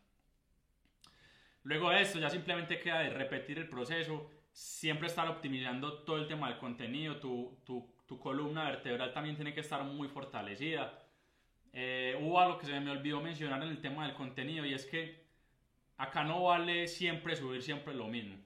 Luego 1.63 1.89
de 1.89 2.01
esto 2.01 2.19
ya 2.19 2.29
simplemente 2.29 2.79
queda 2.79 2.99
de 2.99 3.09
repetir 3.09 3.57
el 3.57 3.67
proceso, 3.67 4.31
siempre 4.57 5.07
estar 5.07 5.27
optimizando 5.27 6.03
todo 6.03 6.17
el 6.17 6.27
tema 6.27 6.49
del 6.49 6.57
contenido, 6.57 7.19
tu, 7.19 7.59
tu 7.65 7.97
tu 8.07 8.17
columna 8.17 8.63
vertebral 8.63 9.13
también 9.13 9.35
tiene 9.35 9.53
que 9.53 9.59
estar 9.59 9.83
muy 9.83 10.07
fortalecida. 10.07 11.03
Eh, 11.73 12.17
hubo 12.21 12.39
algo 12.39 12.57
que 12.57 12.65
se 12.65 12.79
me 12.79 12.89
olvidó 12.89 13.21
mencionar 13.21 13.61
en 13.61 13.69
el 13.69 13.81
tema 13.81 14.07
del 14.07 14.15
contenido 14.15 14.65
y 14.65 14.73
es 14.73 14.85
que 14.85 15.27
acá 15.97 16.23
no 16.23 16.43
vale 16.43 16.87
siempre 16.87 17.35
subir 17.35 17.61
siempre 17.61 17.93
lo 17.93 18.07
mismo, 18.07 18.37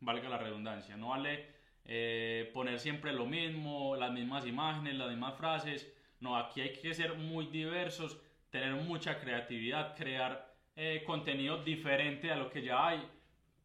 valga 0.00 0.28
la 0.28 0.38
redundancia, 0.38 0.96
no 0.96 1.10
vale 1.10 1.46
eh, 1.84 2.50
poner 2.54 2.80
siempre 2.80 3.12
lo 3.12 3.26
mismo, 3.26 3.94
las 3.94 4.10
mismas 4.10 4.46
imágenes, 4.46 4.94
las 4.94 5.10
mismas 5.10 5.36
frases, 5.36 5.92
no, 6.18 6.36
aquí 6.36 6.62
hay 6.62 6.72
que 6.72 6.94
ser 6.94 7.14
muy 7.14 7.46
diversos, 7.46 8.18
tener 8.48 8.72
mucha 8.74 9.20
creatividad, 9.20 9.94
crear 9.96 10.54
eh, 10.76 11.02
contenido 11.06 11.62
diferente 11.62 12.30
a 12.30 12.36
lo 12.36 12.50
que 12.50 12.62
ya 12.62 12.88
hay, 12.88 13.06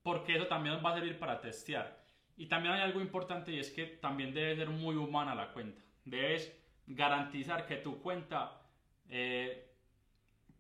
porque 0.06 0.36
eso 0.36 0.46
también 0.46 0.76
nos 0.76 0.86
va 0.86 0.92
a 0.92 0.94
servir 0.94 1.18
para 1.18 1.42
testear. 1.42 1.98
Y 2.38 2.46
también 2.46 2.76
hay 2.76 2.82
algo 2.82 3.02
importante 3.02 3.52
y 3.52 3.58
es 3.58 3.72
que 3.72 3.88
también 3.88 4.36
debe 4.36 4.56
ser 4.56 4.70
muy 4.70 4.96
humana 4.96 5.34
la 5.34 5.52
cuenta. 5.52 5.82
Debes 6.04 6.56
garantizar 6.86 7.66
que 7.66 7.78
tu 7.78 8.00
cuenta 8.04 8.62
eh, 9.10 9.68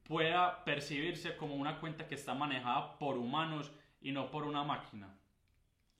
pueda 0.01 0.63
percibirse 0.63 1.37
como 1.37 1.53
una 1.53 1.79
cuenta 1.79 2.07
que 2.07 2.15
está 2.15 2.33
manejada 2.33 2.97
por 2.97 3.19
humanos 3.19 3.71
y 4.01 4.11
no 4.11 4.31
por 4.31 4.45
una 4.45 4.63
máquina. 4.63 5.15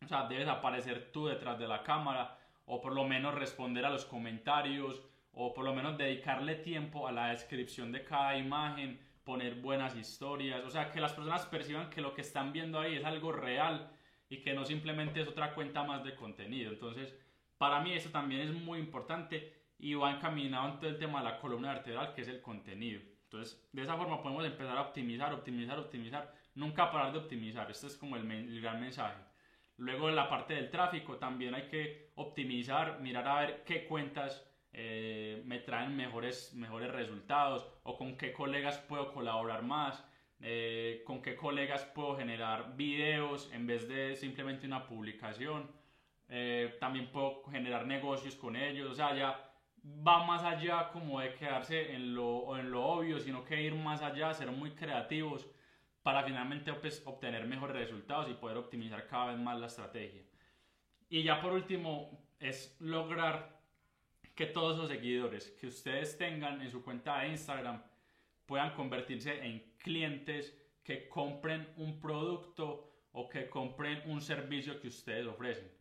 O 0.04 0.08
sea, 0.08 0.28
debes 0.28 0.48
aparecer 0.48 1.12
tú 1.12 1.28
detrás 1.28 1.60
de 1.60 1.68
la 1.68 1.84
cámara 1.84 2.40
o 2.66 2.82
por 2.82 2.96
lo 2.96 3.04
menos 3.04 3.36
responder 3.36 3.86
a 3.86 3.92
los 3.92 4.06
comentarios 4.06 5.04
o 5.34 5.54
por 5.54 5.66
lo 5.66 5.76
menos 5.76 6.00
dedicarle 6.00 6.56
tiempo 6.56 7.08
a 7.08 7.12
la 7.12 7.28
descripción 7.28 7.92
de 7.92 8.04
cada 8.04 8.40
imagen, 8.40 9.00
poner 9.26 9.56
buenas 9.56 9.96
historias, 9.96 10.64
o 10.64 10.70
sea, 10.70 10.92
que 10.92 11.02
las 11.02 11.14
personas 11.14 11.46
perciban 11.48 11.90
que 11.90 12.00
lo 12.00 12.14
que 12.14 12.22
están 12.22 12.54
viendo 12.54 12.80
ahí 12.80 12.96
es 12.96 13.04
algo 13.04 13.32
real 13.32 13.92
y 14.30 14.42
que 14.42 14.54
no 14.54 14.66
simplemente 14.66 15.20
es 15.20 15.28
otra 15.28 15.54
cuenta 15.54 15.84
más 15.84 16.04
de 16.04 16.16
contenido. 16.16 16.72
Entonces, 16.72 17.14
para 17.58 17.82
mí 17.82 17.94
eso 17.94 18.10
también 18.12 18.42
es 18.42 18.54
muy 18.54 18.80
importante 18.80 19.54
y 19.78 19.96
va 19.96 20.12
encaminado 20.12 20.70
en 20.70 20.80
todo 20.80 20.90
el 20.90 21.00
tema 21.00 21.20
de 21.20 21.26
la 21.26 21.40
columna 21.40 21.74
vertebral, 21.74 22.14
que 22.14 22.22
es 22.22 22.28
el 22.28 22.42
contenido. 22.42 23.02
Entonces, 23.24 23.68
de 23.74 23.82
esa 23.82 23.98
forma 23.98 24.22
podemos 24.22 24.46
empezar 24.46 24.78
a 24.78 24.82
optimizar, 24.82 25.34
optimizar, 25.34 25.80
optimizar, 25.80 26.34
nunca 26.54 26.92
parar 26.92 27.12
de 27.12 27.20
optimizar. 27.20 27.70
Este 27.70 27.88
es 27.88 27.98
como 27.98 28.16
el, 28.16 28.62
gran 28.62 28.80
mensaje. 28.80 29.18
Luego, 29.78 30.08
en 30.08 30.16
la 30.16 30.30
parte 30.30 30.54
del 30.54 30.70
tráfico, 30.70 31.18
también 31.18 31.54
hay 31.54 31.68
que 31.68 32.12
optimizar, 32.16 33.02
mirar 33.02 33.28
a 33.28 33.40
ver 33.42 33.64
qué 33.66 33.86
cuentas 33.86 34.48
eh, 34.78 35.42
me 35.46 35.60
traen 35.60 35.96
mejores, 35.96 36.54
mejores 36.54 36.92
resultados 36.92 37.66
o 37.84 37.98
con 37.98 38.18
qué 38.18 38.34
colegas 38.34 38.78
puedo 38.80 39.14
colaborar 39.14 39.64
más 39.64 40.04
eh, 40.42 41.02
con 41.06 41.22
qué 41.22 41.36
colegas 41.36 41.86
puedo 41.86 42.18
generar 42.18 42.76
videos 42.76 43.50
en 43.54 43.66
vez 43.66 43.88
de 43.88 44.16
simplemente 44.16 44.68
una 44.68 44.86
publicación. 44.86 45.72
Eh, 46.28 46.76
también 46.80 47.12
puedo 47.12 47.44
generar 47.46 47.86
negocios 47.86 48.36
con 48.36 48.56
ellos, 48.56 48.92
o 48.92 48.96
sea, 48.96 49.16
ya 49.16 49.52
va 49.86 50.26
más 50.26 50.44
allá 50.44 50.90
como 50.92 51.20
de 51.20 51.36
quedarse 51.36 51.94
en 51.94 52.16
lo, 52.16 52.58
en 52.58 52.72
lo 52.72 52.84
obvio, 52.84 53.20
sino 53.20 53.46
que 53.46 53.62
ir 53.62 53.76
más 53.76 54.02
allá, 54.02 54.34
ser 54.34 54.52
muy 54.52 54.72
creativos 54.72 55.48
para 56.02 56.24
finalmente 56.24 56.74
pues, 56.74 57.02
obtener 57.06 57.46
mejores 57.46 57.76
resultados 57.76 58.30
y 58.30 58.34
poder 58.34 58.58
optimizar 58.58 59.08
cada 59.08 59.28
vez 59.28 59.40
más 59.40 59.60
la 59.60 59.68
estrategia. 59.68 60.24
Y 61.10 61.24
ya 61.24 61.42
por 61.42 61.54
último 61.54 62.28
es 62.40 62.76
lograr 62.80 63.55
que 64.36 64.46
todos 64.46 64.78
los 64.78 64.90
seguidores 64.90 65.52
que 65.52 65.68
ustedes 65.68 66.18
tengan 66.18 66.62
en 66.62 66.70
su 66.70 66.84
cuenta 66.84 67.20
de 67.20 67.30
Instagram 67.30 67.82
puedan 68.46 68.74
convertirse 68.76 69.44
en 69.46 69.74
clientes 69.78 70.54
que 70.84 71.08
compren 71.08 71.68
un 71.78 72.00
producto 72.00 73.08
o 73.14 73.30
que 73.30 73.50
compren 73.50 74.04
un 74.06 74.22
servicio 74.22 74.80
que 74.80 74.90
ustedes 74.90 75.26
ofrecen. 75.26 75.72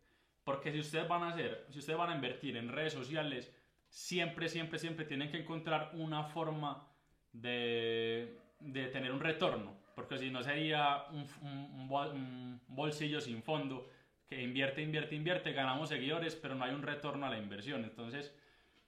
Porque 0.44 0.72
si 0.72 0.78
ustedes 0.78 1.08
van 1.08 1.24
a 1.24 1.30
hacer, 1.30 1.66
si 1.70 1.80
ustedes 1.80 1.98
van 1.98 2.10
a 2.10 2.14
invertir 2.14 2.56
en 2.56 2.68
redes 2.68 2.92
sociales, 2.92 3.52
siempre, 3.88 4.48
siempre, 4.48 4.78
siempre 4.78 5.04
tienen 5.04 5.30
que 5.30 5.38
encontrar 5.38 5.90
una 5.94 6.24
forma 6.24 6.88
de, 7.32 8.38
de 8.60 8.86
tener 8.86 9.10
un 9.12 9.20
retorno. 9.20 9.76
Porque 9.94 10.18
si 10.18 10.30
no 10.30 10.42
sería 10.42 11.04
un, 11.10 11.26
un 11.42 12.60
bolsillo 12.68 13.20
sin 13.20 13.42
fondo 13.42 13.88
que 14.26 14.40
invierte, 14.42 14.82
invierte, 14.82 15.14
invierte, 15.14 15.52
ganamos 15.52 15.88
seguidores, 15.88 16.34
pero 16.34 16.54
no 16.54 16.64
hay 16.64 16.74
un 16.74 16.82
retorno 16.82 17.26
a 17.26 17.30
la 17.30 17.38
inversión. 17.38 17.84
Entonces, 17.84 18.34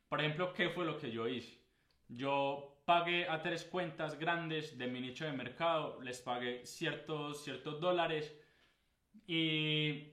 por 0.09 0.21
ejemplo, 0.21 0.53
¿qué 0.53 0.71
fue 0.71 0.85
lo 0.85 0.99
que 0.99 1.11
yo 1.11 1.27
hice? 1.29 1.61
Yo 2.09 2.81
pagué 2.85 3.29
a 3.29 3.43
tres 3.43 3.65
cuentas 3.65 4.19
grandes 4.19 4.79
de 4.79 4.87
mi 4.87 5.01
nicho 5.01 5.25
de 5.25 5.33
mercado, 5.33 6.01
les 6.03 6.21
pagué 6.21 6.65
ciertos, 6.65 7.43
ciertos 7.43 7.81
dólares 7.81 8.35
y, 9.27 10.13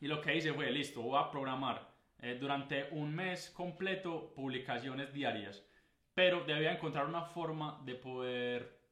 y 0.00 0.06
lo 0.06 0.20
que 0.20 0.36
hice 0.36 0.52
fue, 0.52 0.70
listo, 0.70 1.00
voy 1.00 1.18
a 1.18 1.30
programar 1.30 1.94
eh, 2.20 2.36
durante 2.38 2.88
un 2.90 3.14
mes 3.14 3.50
completo 3.50 4.32
publicaciones 4.34 5.12
diarias, 5.12 5.66
pero 6.14 6.44
debía 6.44 6.72
encontrar 6.72 7.06
una 7.06 7.22
forma 7.22 7.80
de 7.84 7.94
poder 7.94 8.84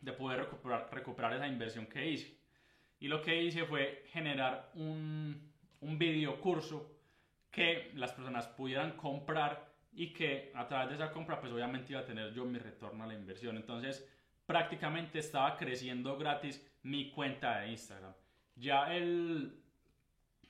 de 0.00 0.12
poder 0.12 0.40
recuperar, 0.40 0.88
recuperar 0.92 1.32
esa 1.32 1.48
inversión 1.48 1.86
que 1.86 2.06
hice. 2.06 2.38
Y 3.00 3.08
lo 3.08 3.22
que 3.22 3.42
hice 3.42 3.64
fue 3.64 4.04
generar 4.08 4.70
un, 4.74 5.50
un 5.80 5.98
video 5.98 6.38
curso 6.40 6.93
que 7.54 7.92
las 7.94 8.12
personas 8.12 8.48
pudieran 8.48 8.96
comprar 8.96 9.72
y 9.92 10.12
que 10.12 10.50
a 10.54 10.66
través 10.66 10.88
de 10.88 10.94
esa 10.96 11.12
compra 11.12 11.40
pues 11.40 11.52
obviamente 11.52 11.92
iba 11.92 12.00
a 12.00 12.04
tener 12.04 12.32
yo 12.34 12.44
mi 12.44 12.58
retorno 12.58 13.04
a 13.04 13.06
la 13.06 13.14
inversión. 13.14 13.56
Entonces 13.56 14.06
prácticamente 14.44 15.20
estaba 15.20 15.56
creciendo 15.56 16.18
gratis 16.18 16.66
mi 16.82 17.10
cuenta 17.10 17.60
de 17.60 17.70
Instagram. 17.70 18.12
Ya 18.56 18.94
el, 18.94 19.56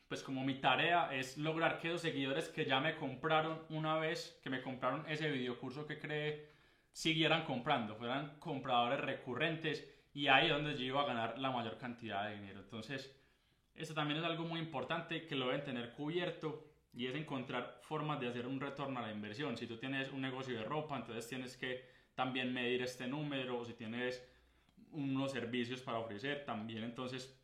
pues 0.09 0.23
como 0.23 0.45
mi 0.45 0.55
tarea 0.55 1.15
es 1.15 1.37
lograr 1.37 1.79
que 1.79 1.91
los 1.91 2.01
seguidores 2.01 2.49
que 2.49 2.65
ya 2.65 2.81
me 2.81 2.97
compraron 2.97 3.63
una 3.69 3.99
vez, 3.99 4.41
que 4.43 4.51
me 4.51 4.63
compraron 4.63 5.05
ese 5.09 5.31
video 5.31 5.59
curso 5.59 5.87
que 5.87 5.99
creé, 5.99 6.49
siguieran 6.91 7.45
comprando, 7.45 7.97
fueran 7.97 8.39
compradores 8.39 9.01
recurrentes 9.01 9.87
y 10.15 10.29
ahí 10.29 10.47
es 10.47 10.53
donde 10.53 10.77
yo 10.77 10.85
iba 10.85 11.03
a 11.03 11.07
ganar 11.07 11.39
la 11.39 11.51
mayor 11.51 11.77
cantidad 11.77 12.29
de 12.29 12.37
dinero. 12.37 12.61
Entonces, 12.61 13.15
eso 13.75 13.93
también 13.93 14.21
es 14.21 14.25
algo 14.25 14.45
muy 14.45 14.61
importante 14.61 15.27
que 15.27 15.35
lo 15.35 15.47
deben 15.47 15.65
tener 15.65 15.93
cubierto 15.93 16.74
y 16.97 17.07
es 17.07 17.15
encontrar 17.15 17.81
formas 17.83 18.21
de 18.21 18.29
hacer 18.29 18.47
un 18.47 18.61
retorno 18.61 19.01
a 19.01 19.03
la 19.03 19.13
inversión. 19.13 19.57
Si 19.57 19.67
tú 19.67 19.77
tienes 19.77 20.13
un 20.13 20.21
negocio 20.21 20.57
de 20.57 20.65
ropa, 20.65 20.97
entonces 20.97 21.27
tienes 21.29 21.57
que 21.57 21.85
también 22.15 22.53
medir 22.53 22.83
este 22.83 23.07
número, 23.07 23.59
o 23.59 23.65
si 23.65 23.75
tienes 23.75 24.25
unos 24.93 25.33
servicios 25.33 25.81
para 25.81 25.99
ofrecer, 25.99 26.45
también 26.45 26.85
entonces 26.85 27.37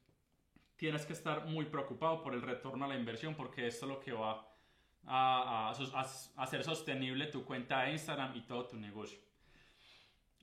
tienes 0.77 1.05
que 1.05 1.13
estar 1.13 1.47
muy 1.47 1.67
preocupado 1.67 2.23
por 2.23 2.33
el 2.33 2.43
retorno 2.43 2.85
a 2.85 2.89
la 2.89 2.97
inversión 2.97 3.35
porque 3.35 3.67
esto 3.67 3.87
es 3.87 3.93
lo 3.93 4.01
que 4.01 4.13
va 4.13 4.47
a, 5.05 5.75
hacer 6.37 6.65
sostenible 6.65 7.27
tu 7.27 7.45
cuenta 7.45 7.83
de 7.83 7.93
Instagram 7.93 8.37
y 8.37 8.43
todo 8.43 8.67
tu 8.67 8.77
negocio. 8.77 9.19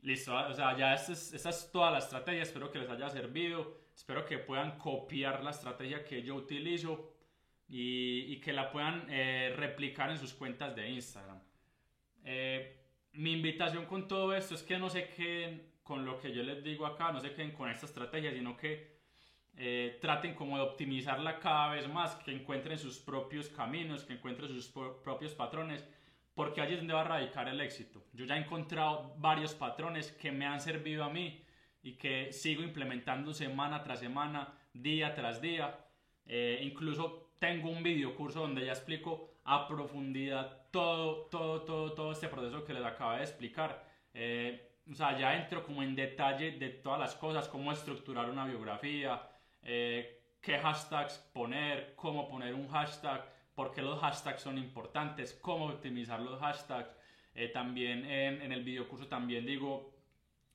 Listo, 0.02 0.36
o 0.36 0.54
sea, 0.54 0.78
ya 0.78 0.94
esta 0.94 1.14
es, 1.14 1.34
es 1.34 1.72
toda 1.72 1.92
la 1.92 2.00
estrategia, 2.00 2.44
espero 2.44 2.70
que 2.70 2.80
les 2.80 2.90
haya 2.90 3.10
servido, 3.10 3.82
espero 3.96 4.26
que 4.26 4.38
puedan 4.38 4.78
copiar 4.78 5.44
la 5.44 5.52
estrategia 5.52 6.04
que 6.04 6.22
yo 6.22 6.36
utilizo 6.36 7.17
y, 7.70 8.40
que 8.40 8.54
la 8.54 8.72
puedan 8.72 9.06
eh, 9.10 9.54
replicar 9.56 10.10
en 10.10 10.18
sus 10.18 10.34
cuentas 10.34 10.76
de 10.76 10.90
Instagram. 10.90 11.40
Eh, 12.24 12.78
mi 13.14 13.34
invitación 13.34 13.86
con 13.86 14.08
todo 14.08 14.34
esto 14.34 14.56
es 14.56 14.64
que 14.64 14.78
no 14.78 14.90
se 14.90 15.10
queden 15.10 15.74
con 15.84 16.06
lo 16.06 16.20
que 16.20 16.34
yo 16.34 16.44
les 16.44 16.64
digo 16.64 16.86
acá, 16.86 17.12
no 17.12 17.20
se 17.20 17.34
queden 17.34 17.52
con 17.52 17.70
esta 17.70 17.86
estrategia, 17.86 18.32
sino 18.32 18.56
que 18.56 18.98
eh, 19.56 19.98
traten 20.02 20.36
como 20.36 20.58
de 20.58 20.64
optimizarla 20.64 21.40
cada 21.40 21.74
vez 21.74 21.88
más, 21.88 22.16
que 22.18 22.32
encuentren 22.32 22.78
sus 22.78 23.00
propios 23.00 23.50
caminos, 23.50 24.04
que 24.04 24.14
encuentren 24.14 24.50
sus 24.50 24.68
propios 24.68 25.34
patrones, 25.34 25.88
porque 26.36 26.62
allí 26.62 26.74
es 26.74 26.80
donde 26.80 26.94
va 26.94 27.02
a 27.02 27.06
radicar 27.06 27.48
el 27.48 27.60
éxito. 27.60 28.06
Yo 28.14 28.26
ya 28.26 28.38
he 28.38 28.42
encontrado 28.42 29.16
varios 29.18 29.56
patrones 29.56 30.12
que 30.12 30.32
me 30.32 30.46
han 30.46 30.62
servido 30.62 31.04
a 31.04 31.10
mí 31.10 31.44
y 31.82 31.94
que 31.94 32.32
sigo 32.32 32.62
implementando 32.62 33.34
semana 33.34 33.82
tras 33.82 34.00
semana, 34.00 34.54
día 34.74 35.16
tras 35.16 35.42
día. 35.42 35.80
Eh, 36.28 36.60
incluso 36.62 37.27
tengo 37.40 37.70
un 37.70 37.84
video 37.84 38.16
curso 38.16 38.42
donde 38.42 38.66
ya 38.66 38.72
explico 38.72 39.30
a 39.46 39.68
profundidad 39.68 40.68
todo, 40.72 41.28
todo, 41.28 41.62
todo, 41.62 41.94
todo 41.94 42.12
este 42.12 42.28
proceso 42.28 42.66
que 42.66 42.74
les 42.74 42.84
acabo 42.84 43.14
de 43.14 43.24
explicar. 43.24 43.84
Eh, 44.14 44.74
o 44.90 44.96
sea, 44.96 45.18
ya 45.18 45.36
entro 45.36 45.64
como 45.64 45.84
en 45.84 45.96
detalle 45.96 46.52
de 46.52 46.70
todas 46.70 47.00
las 47.00 47.16
cosas, 47.16 47.48
cómo 47.48 47.72
estructurar 47.72 48.30
una 48.30 48.46
biografía, 48.46 49.22
eh, 49.64 50.22
qué 50.42 50.58
hashtags 50.58 51.18
poner, 51.34 51.94
cómo 51.96 52.28
poner 52.30 52.54
un 52.54 52.68
hashtag, 52.70 53.26
por 53.54 53.72
qué 53.74 53.82
los 53.82 54.00
hashtags 54.00 54.42
son 54.42 54.58
importantes, 54.58 55.34
cómo 55.42 55.66
optimizar 55.66 56.20
los 56.20 56.40
hashtags. 56.40 56.96
Eh, 57.36 57.50
también 57.50 58.06
en, 58.06 58.42
en, 58.42 58.52
el 58.52 58.64
videocurso 58.64 59.08
también 59.08 59.46
digo 59.46 59.94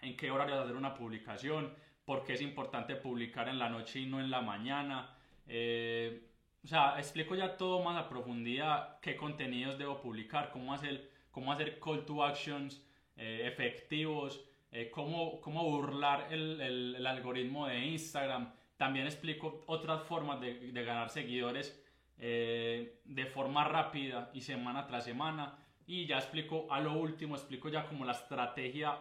en 0.01 0.17
qué 0.17 0.31
horario 0.31 0.61
hacer 0.61 0.75
una 0.75 0.95
publicación, 0.95 1.73
por 2.05 2.25
qué 2.25 2.33
es 2.33 2.43
importante 2.43 2.97
publicar 2.97 3.49
en 3.49 3.59
la 3.59 3.69
noche 3.69 4.01
y 4.01 4.07
no 4.07 4.19
en 4.21 4.31
la 4.31 4.41
mañana. 4.41 5.17
Eh, 5.47 6.32
o 6.65 6.67
sea, 6.67 6.99
explico 6.99 7.35
ya 7.35 7.57
todo 7.57 7.83
más 7.83 7.97
a 7.97 8.09
profundidad, 8.09 9.01
qué 9.01 9.17
contenidos 9.17 9.79
debo 9.79 10.01
publicar, 10.01 10.51
cómo 10.53 10.73
hacer, 10.73 11.11
cómo 11.31 11.53
hacer 11.53 11.79
call 11.81 12.05
to 12.05 12.25
actions 12.25 12.83
efectivos, 13.17 14.45
cómo, 14.91 15.41
cómo 15.41 15.65
burlar 15.65 16.29
el, 16.33 16.61
el, 16.61 16.95
el 16.97 17.07
algoritmo 17.07 17.67
de 17.67 17.79
Instagram 17.87 18.53
también 18.83 19.07
explico 19.07 19.63
otras 19.67 20.03
formas 20.03 20.41
de, 20.41 20.73
ganar 20.73 21.09
seguidores 21.09 21.81
eh, 22.19 22.99
de 23.05 23.27
forma 23.27 23.63
rápida 23.63 24.29
y 24.35 24.41
semana 24.41 24.89
tras 24.89 25.05
semana. 25.05 25.57
Y 25.87 26.07
ya 26.07 26.19
explico, 26.19 26.67
a 26.69 26.81
lo 26.81 26.95
último, 26.95 27.37
explico 27.37 27.69
ya 27.69 27.87
como 27.87 28.05
la 28.05 28.11
estrategia, 28.11 28.99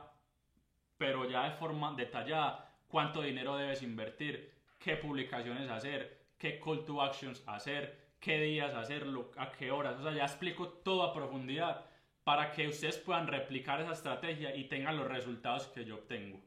pero 1.00 1.28
ya 1.28 1.46
de 1.46 1.56
forma 1.56 1.96
detallada, 1.96 2.76
cuánto 2.88 3.24
dinero 3.24 3.58
debes 3.58 3.82
invertir, 3.82 4.54
qué 4.78 4.98
publicaciones 4.98 5.68
hacer, 5.68 6.21
qué 6.42 6.60
call 6.60 6.84
to 6.84 7.00
actions 7.04 7.44
hacer, 7.46 8.16
qué 8.20 8.40
días 8.42 8.74
hacerlo, 8.74 9.32
a 9.38 9.52
qué 9.52 9.70
horas. 9.70 10.00
O 10.00 10.04
sea, 10.04 10.12
ya 10.12 10.24
explico 10.24 10.70
todo 10.70 11.04
a 11.04 11.14
profundidad 11.14 11.86
para 12.24 12.52
que 12.52 12.68
ustedes 12.68 12.98
puedan 12.98 13.28
replicar 13.28 13.80
esa 13.80 13.94
estrategia 13.94 14.56
y 14.56 14.64
tengan 14.64 14.98
los 14.98 15.08
resultados 15.08 15.68
que 15.68 15.86
yo 15.86 15.96
obtengo. 15.96 16.42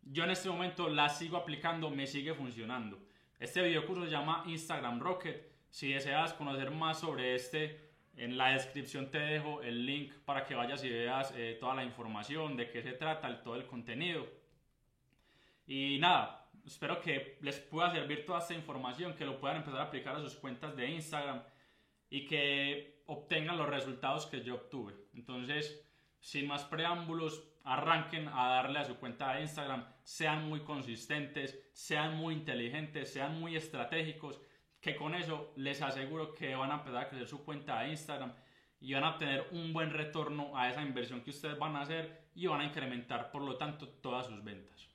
Yo 0.00 0.24
en 0.24 0.30
este 0.30 0.48
momento 0.48 0.88
la 0.88 1.10
sigo 1.10 1.36
aplicando, 1.36 1.90
me 1.90 2.06
sigue 2.06 2.32
funcionando. 2.32 2.98
Este 3.38 3.60
video 3.60 3.86
curso 3.86 4.06
se 4.06 4.10
llama 4.10 4.42
Instagram 4.46 5.00
Rocket. 5.00 5.52
Si 5.68 5.92
deseas 5.92 6.32
conocer 6.32 6.70
más 6.70 7.00
sobre 7.00 7.34
este, 7.34 7.90
en 8.16 8.38
la 8.38 8.52
descripción 8.52 9.10
te 9.10 9.18
dejo 9.18 9.60
el 9.60 9.84
link 9.84 10.14
para 10.24 10.46
que 10.46 10.54
vayas 10.54 10.82
y 10.82 10.88
veas 10.88 11.34
eh, 11.36 11.58
toda 11.60 11.74
la 11.74 11.84
información, 11.84 12.56
de 12.56 12.70
qué 12.70 12.82
se 12.82 12.92
trata, 12.92 13.42
todo 13.42 13.56
el 13.56 13.66
contenido. 13.66 14.26
Y 15.66 15.98
nada, 15.98 16.45
espero 16.66 17.00
que 17.00 17.38
les 17.40 17.58
pueda 17.58 17.90
servir 17.90 18.26
toda 18.26 18.40
esta 18.40 18.54
información, 18.54 19.14
que 19.14 19.24
lo 19.24 19.38
puedan 19.38 19.58
empezar 19.58 19.80
a 19.80 19.84
aplicar 19.84 20.16
a 20.16 20.20
sus 20.20 20.34
cuentas 20.34 20.76
de 20.76 20.90
Instagram 20.90 21.42
y 22.10 22.26
que 22.26 23.02
obtengan 23.06 23.56
los 23.56 23.68
resultados 23.68 24.26
que 24.26 24.42
yo 24.42 24.56
obtuve. 24.56 24.94
Entonces, 25.14 25.82
sin 26.20 26.46
más 26.48 26.64
preámbulos, 26.64 27.42
arranquen 27.64 28.28
a 28.28 28.48
darle 28.48 28.80
a 28.80 28.84
su 28.84 28.96
cuenta 28.96 29.34
de 29.34 29.42
Instagram, 29.42 29.86
sean 30.02 30.48
muy 30.48 30.60
consistentes, 30.60 31.58
sean 31.72 32.16
muy 32.16 32.34
inteligentes, 32.34 33.12
sean 33.12 33.40
muy 33.40 33.56
estratégicos, 33.56 34.40
que 34.80 34.96
con 34.96 35.14
eso 35.14 35.52
les 35.56 35.82
aseguro 35.82 36.34
que 36.34 36.54
van 36.54 36.70
a 36.70 36.76
empezar 36.76 37.04
a 37.04 37.08
crecer 37.08 37.26
su 37.26 37.44
cuenta 37.44 37.80
de 37.80 37.90
Instagram 37.90 38.32
y 38.80 38.92
van 38.92 39.04
a 39.04 39.10
obtener 39.10 39.48
un 39.52 39.72
buen 39.72 39.90
retorno 39.90 40.56
a 40.56 40.68
esa 40.68 40.82
inversión 40.82 41.22
que 41.22 41.30
ustedes 41.30 41.58
van 41.58 41.76
a 41.76 41.82
hacer 41.82 42.28
y 42.34 42.46
van 42.46 42.60
a 42.60 42.66
incrementar 42.66 43.30
por 43.30 43.42
lo 43.42 43.56
tanto 43.56 43.88
todas 43.88 44.26
sus 44.26 44.44
ventas. 44.44 44.88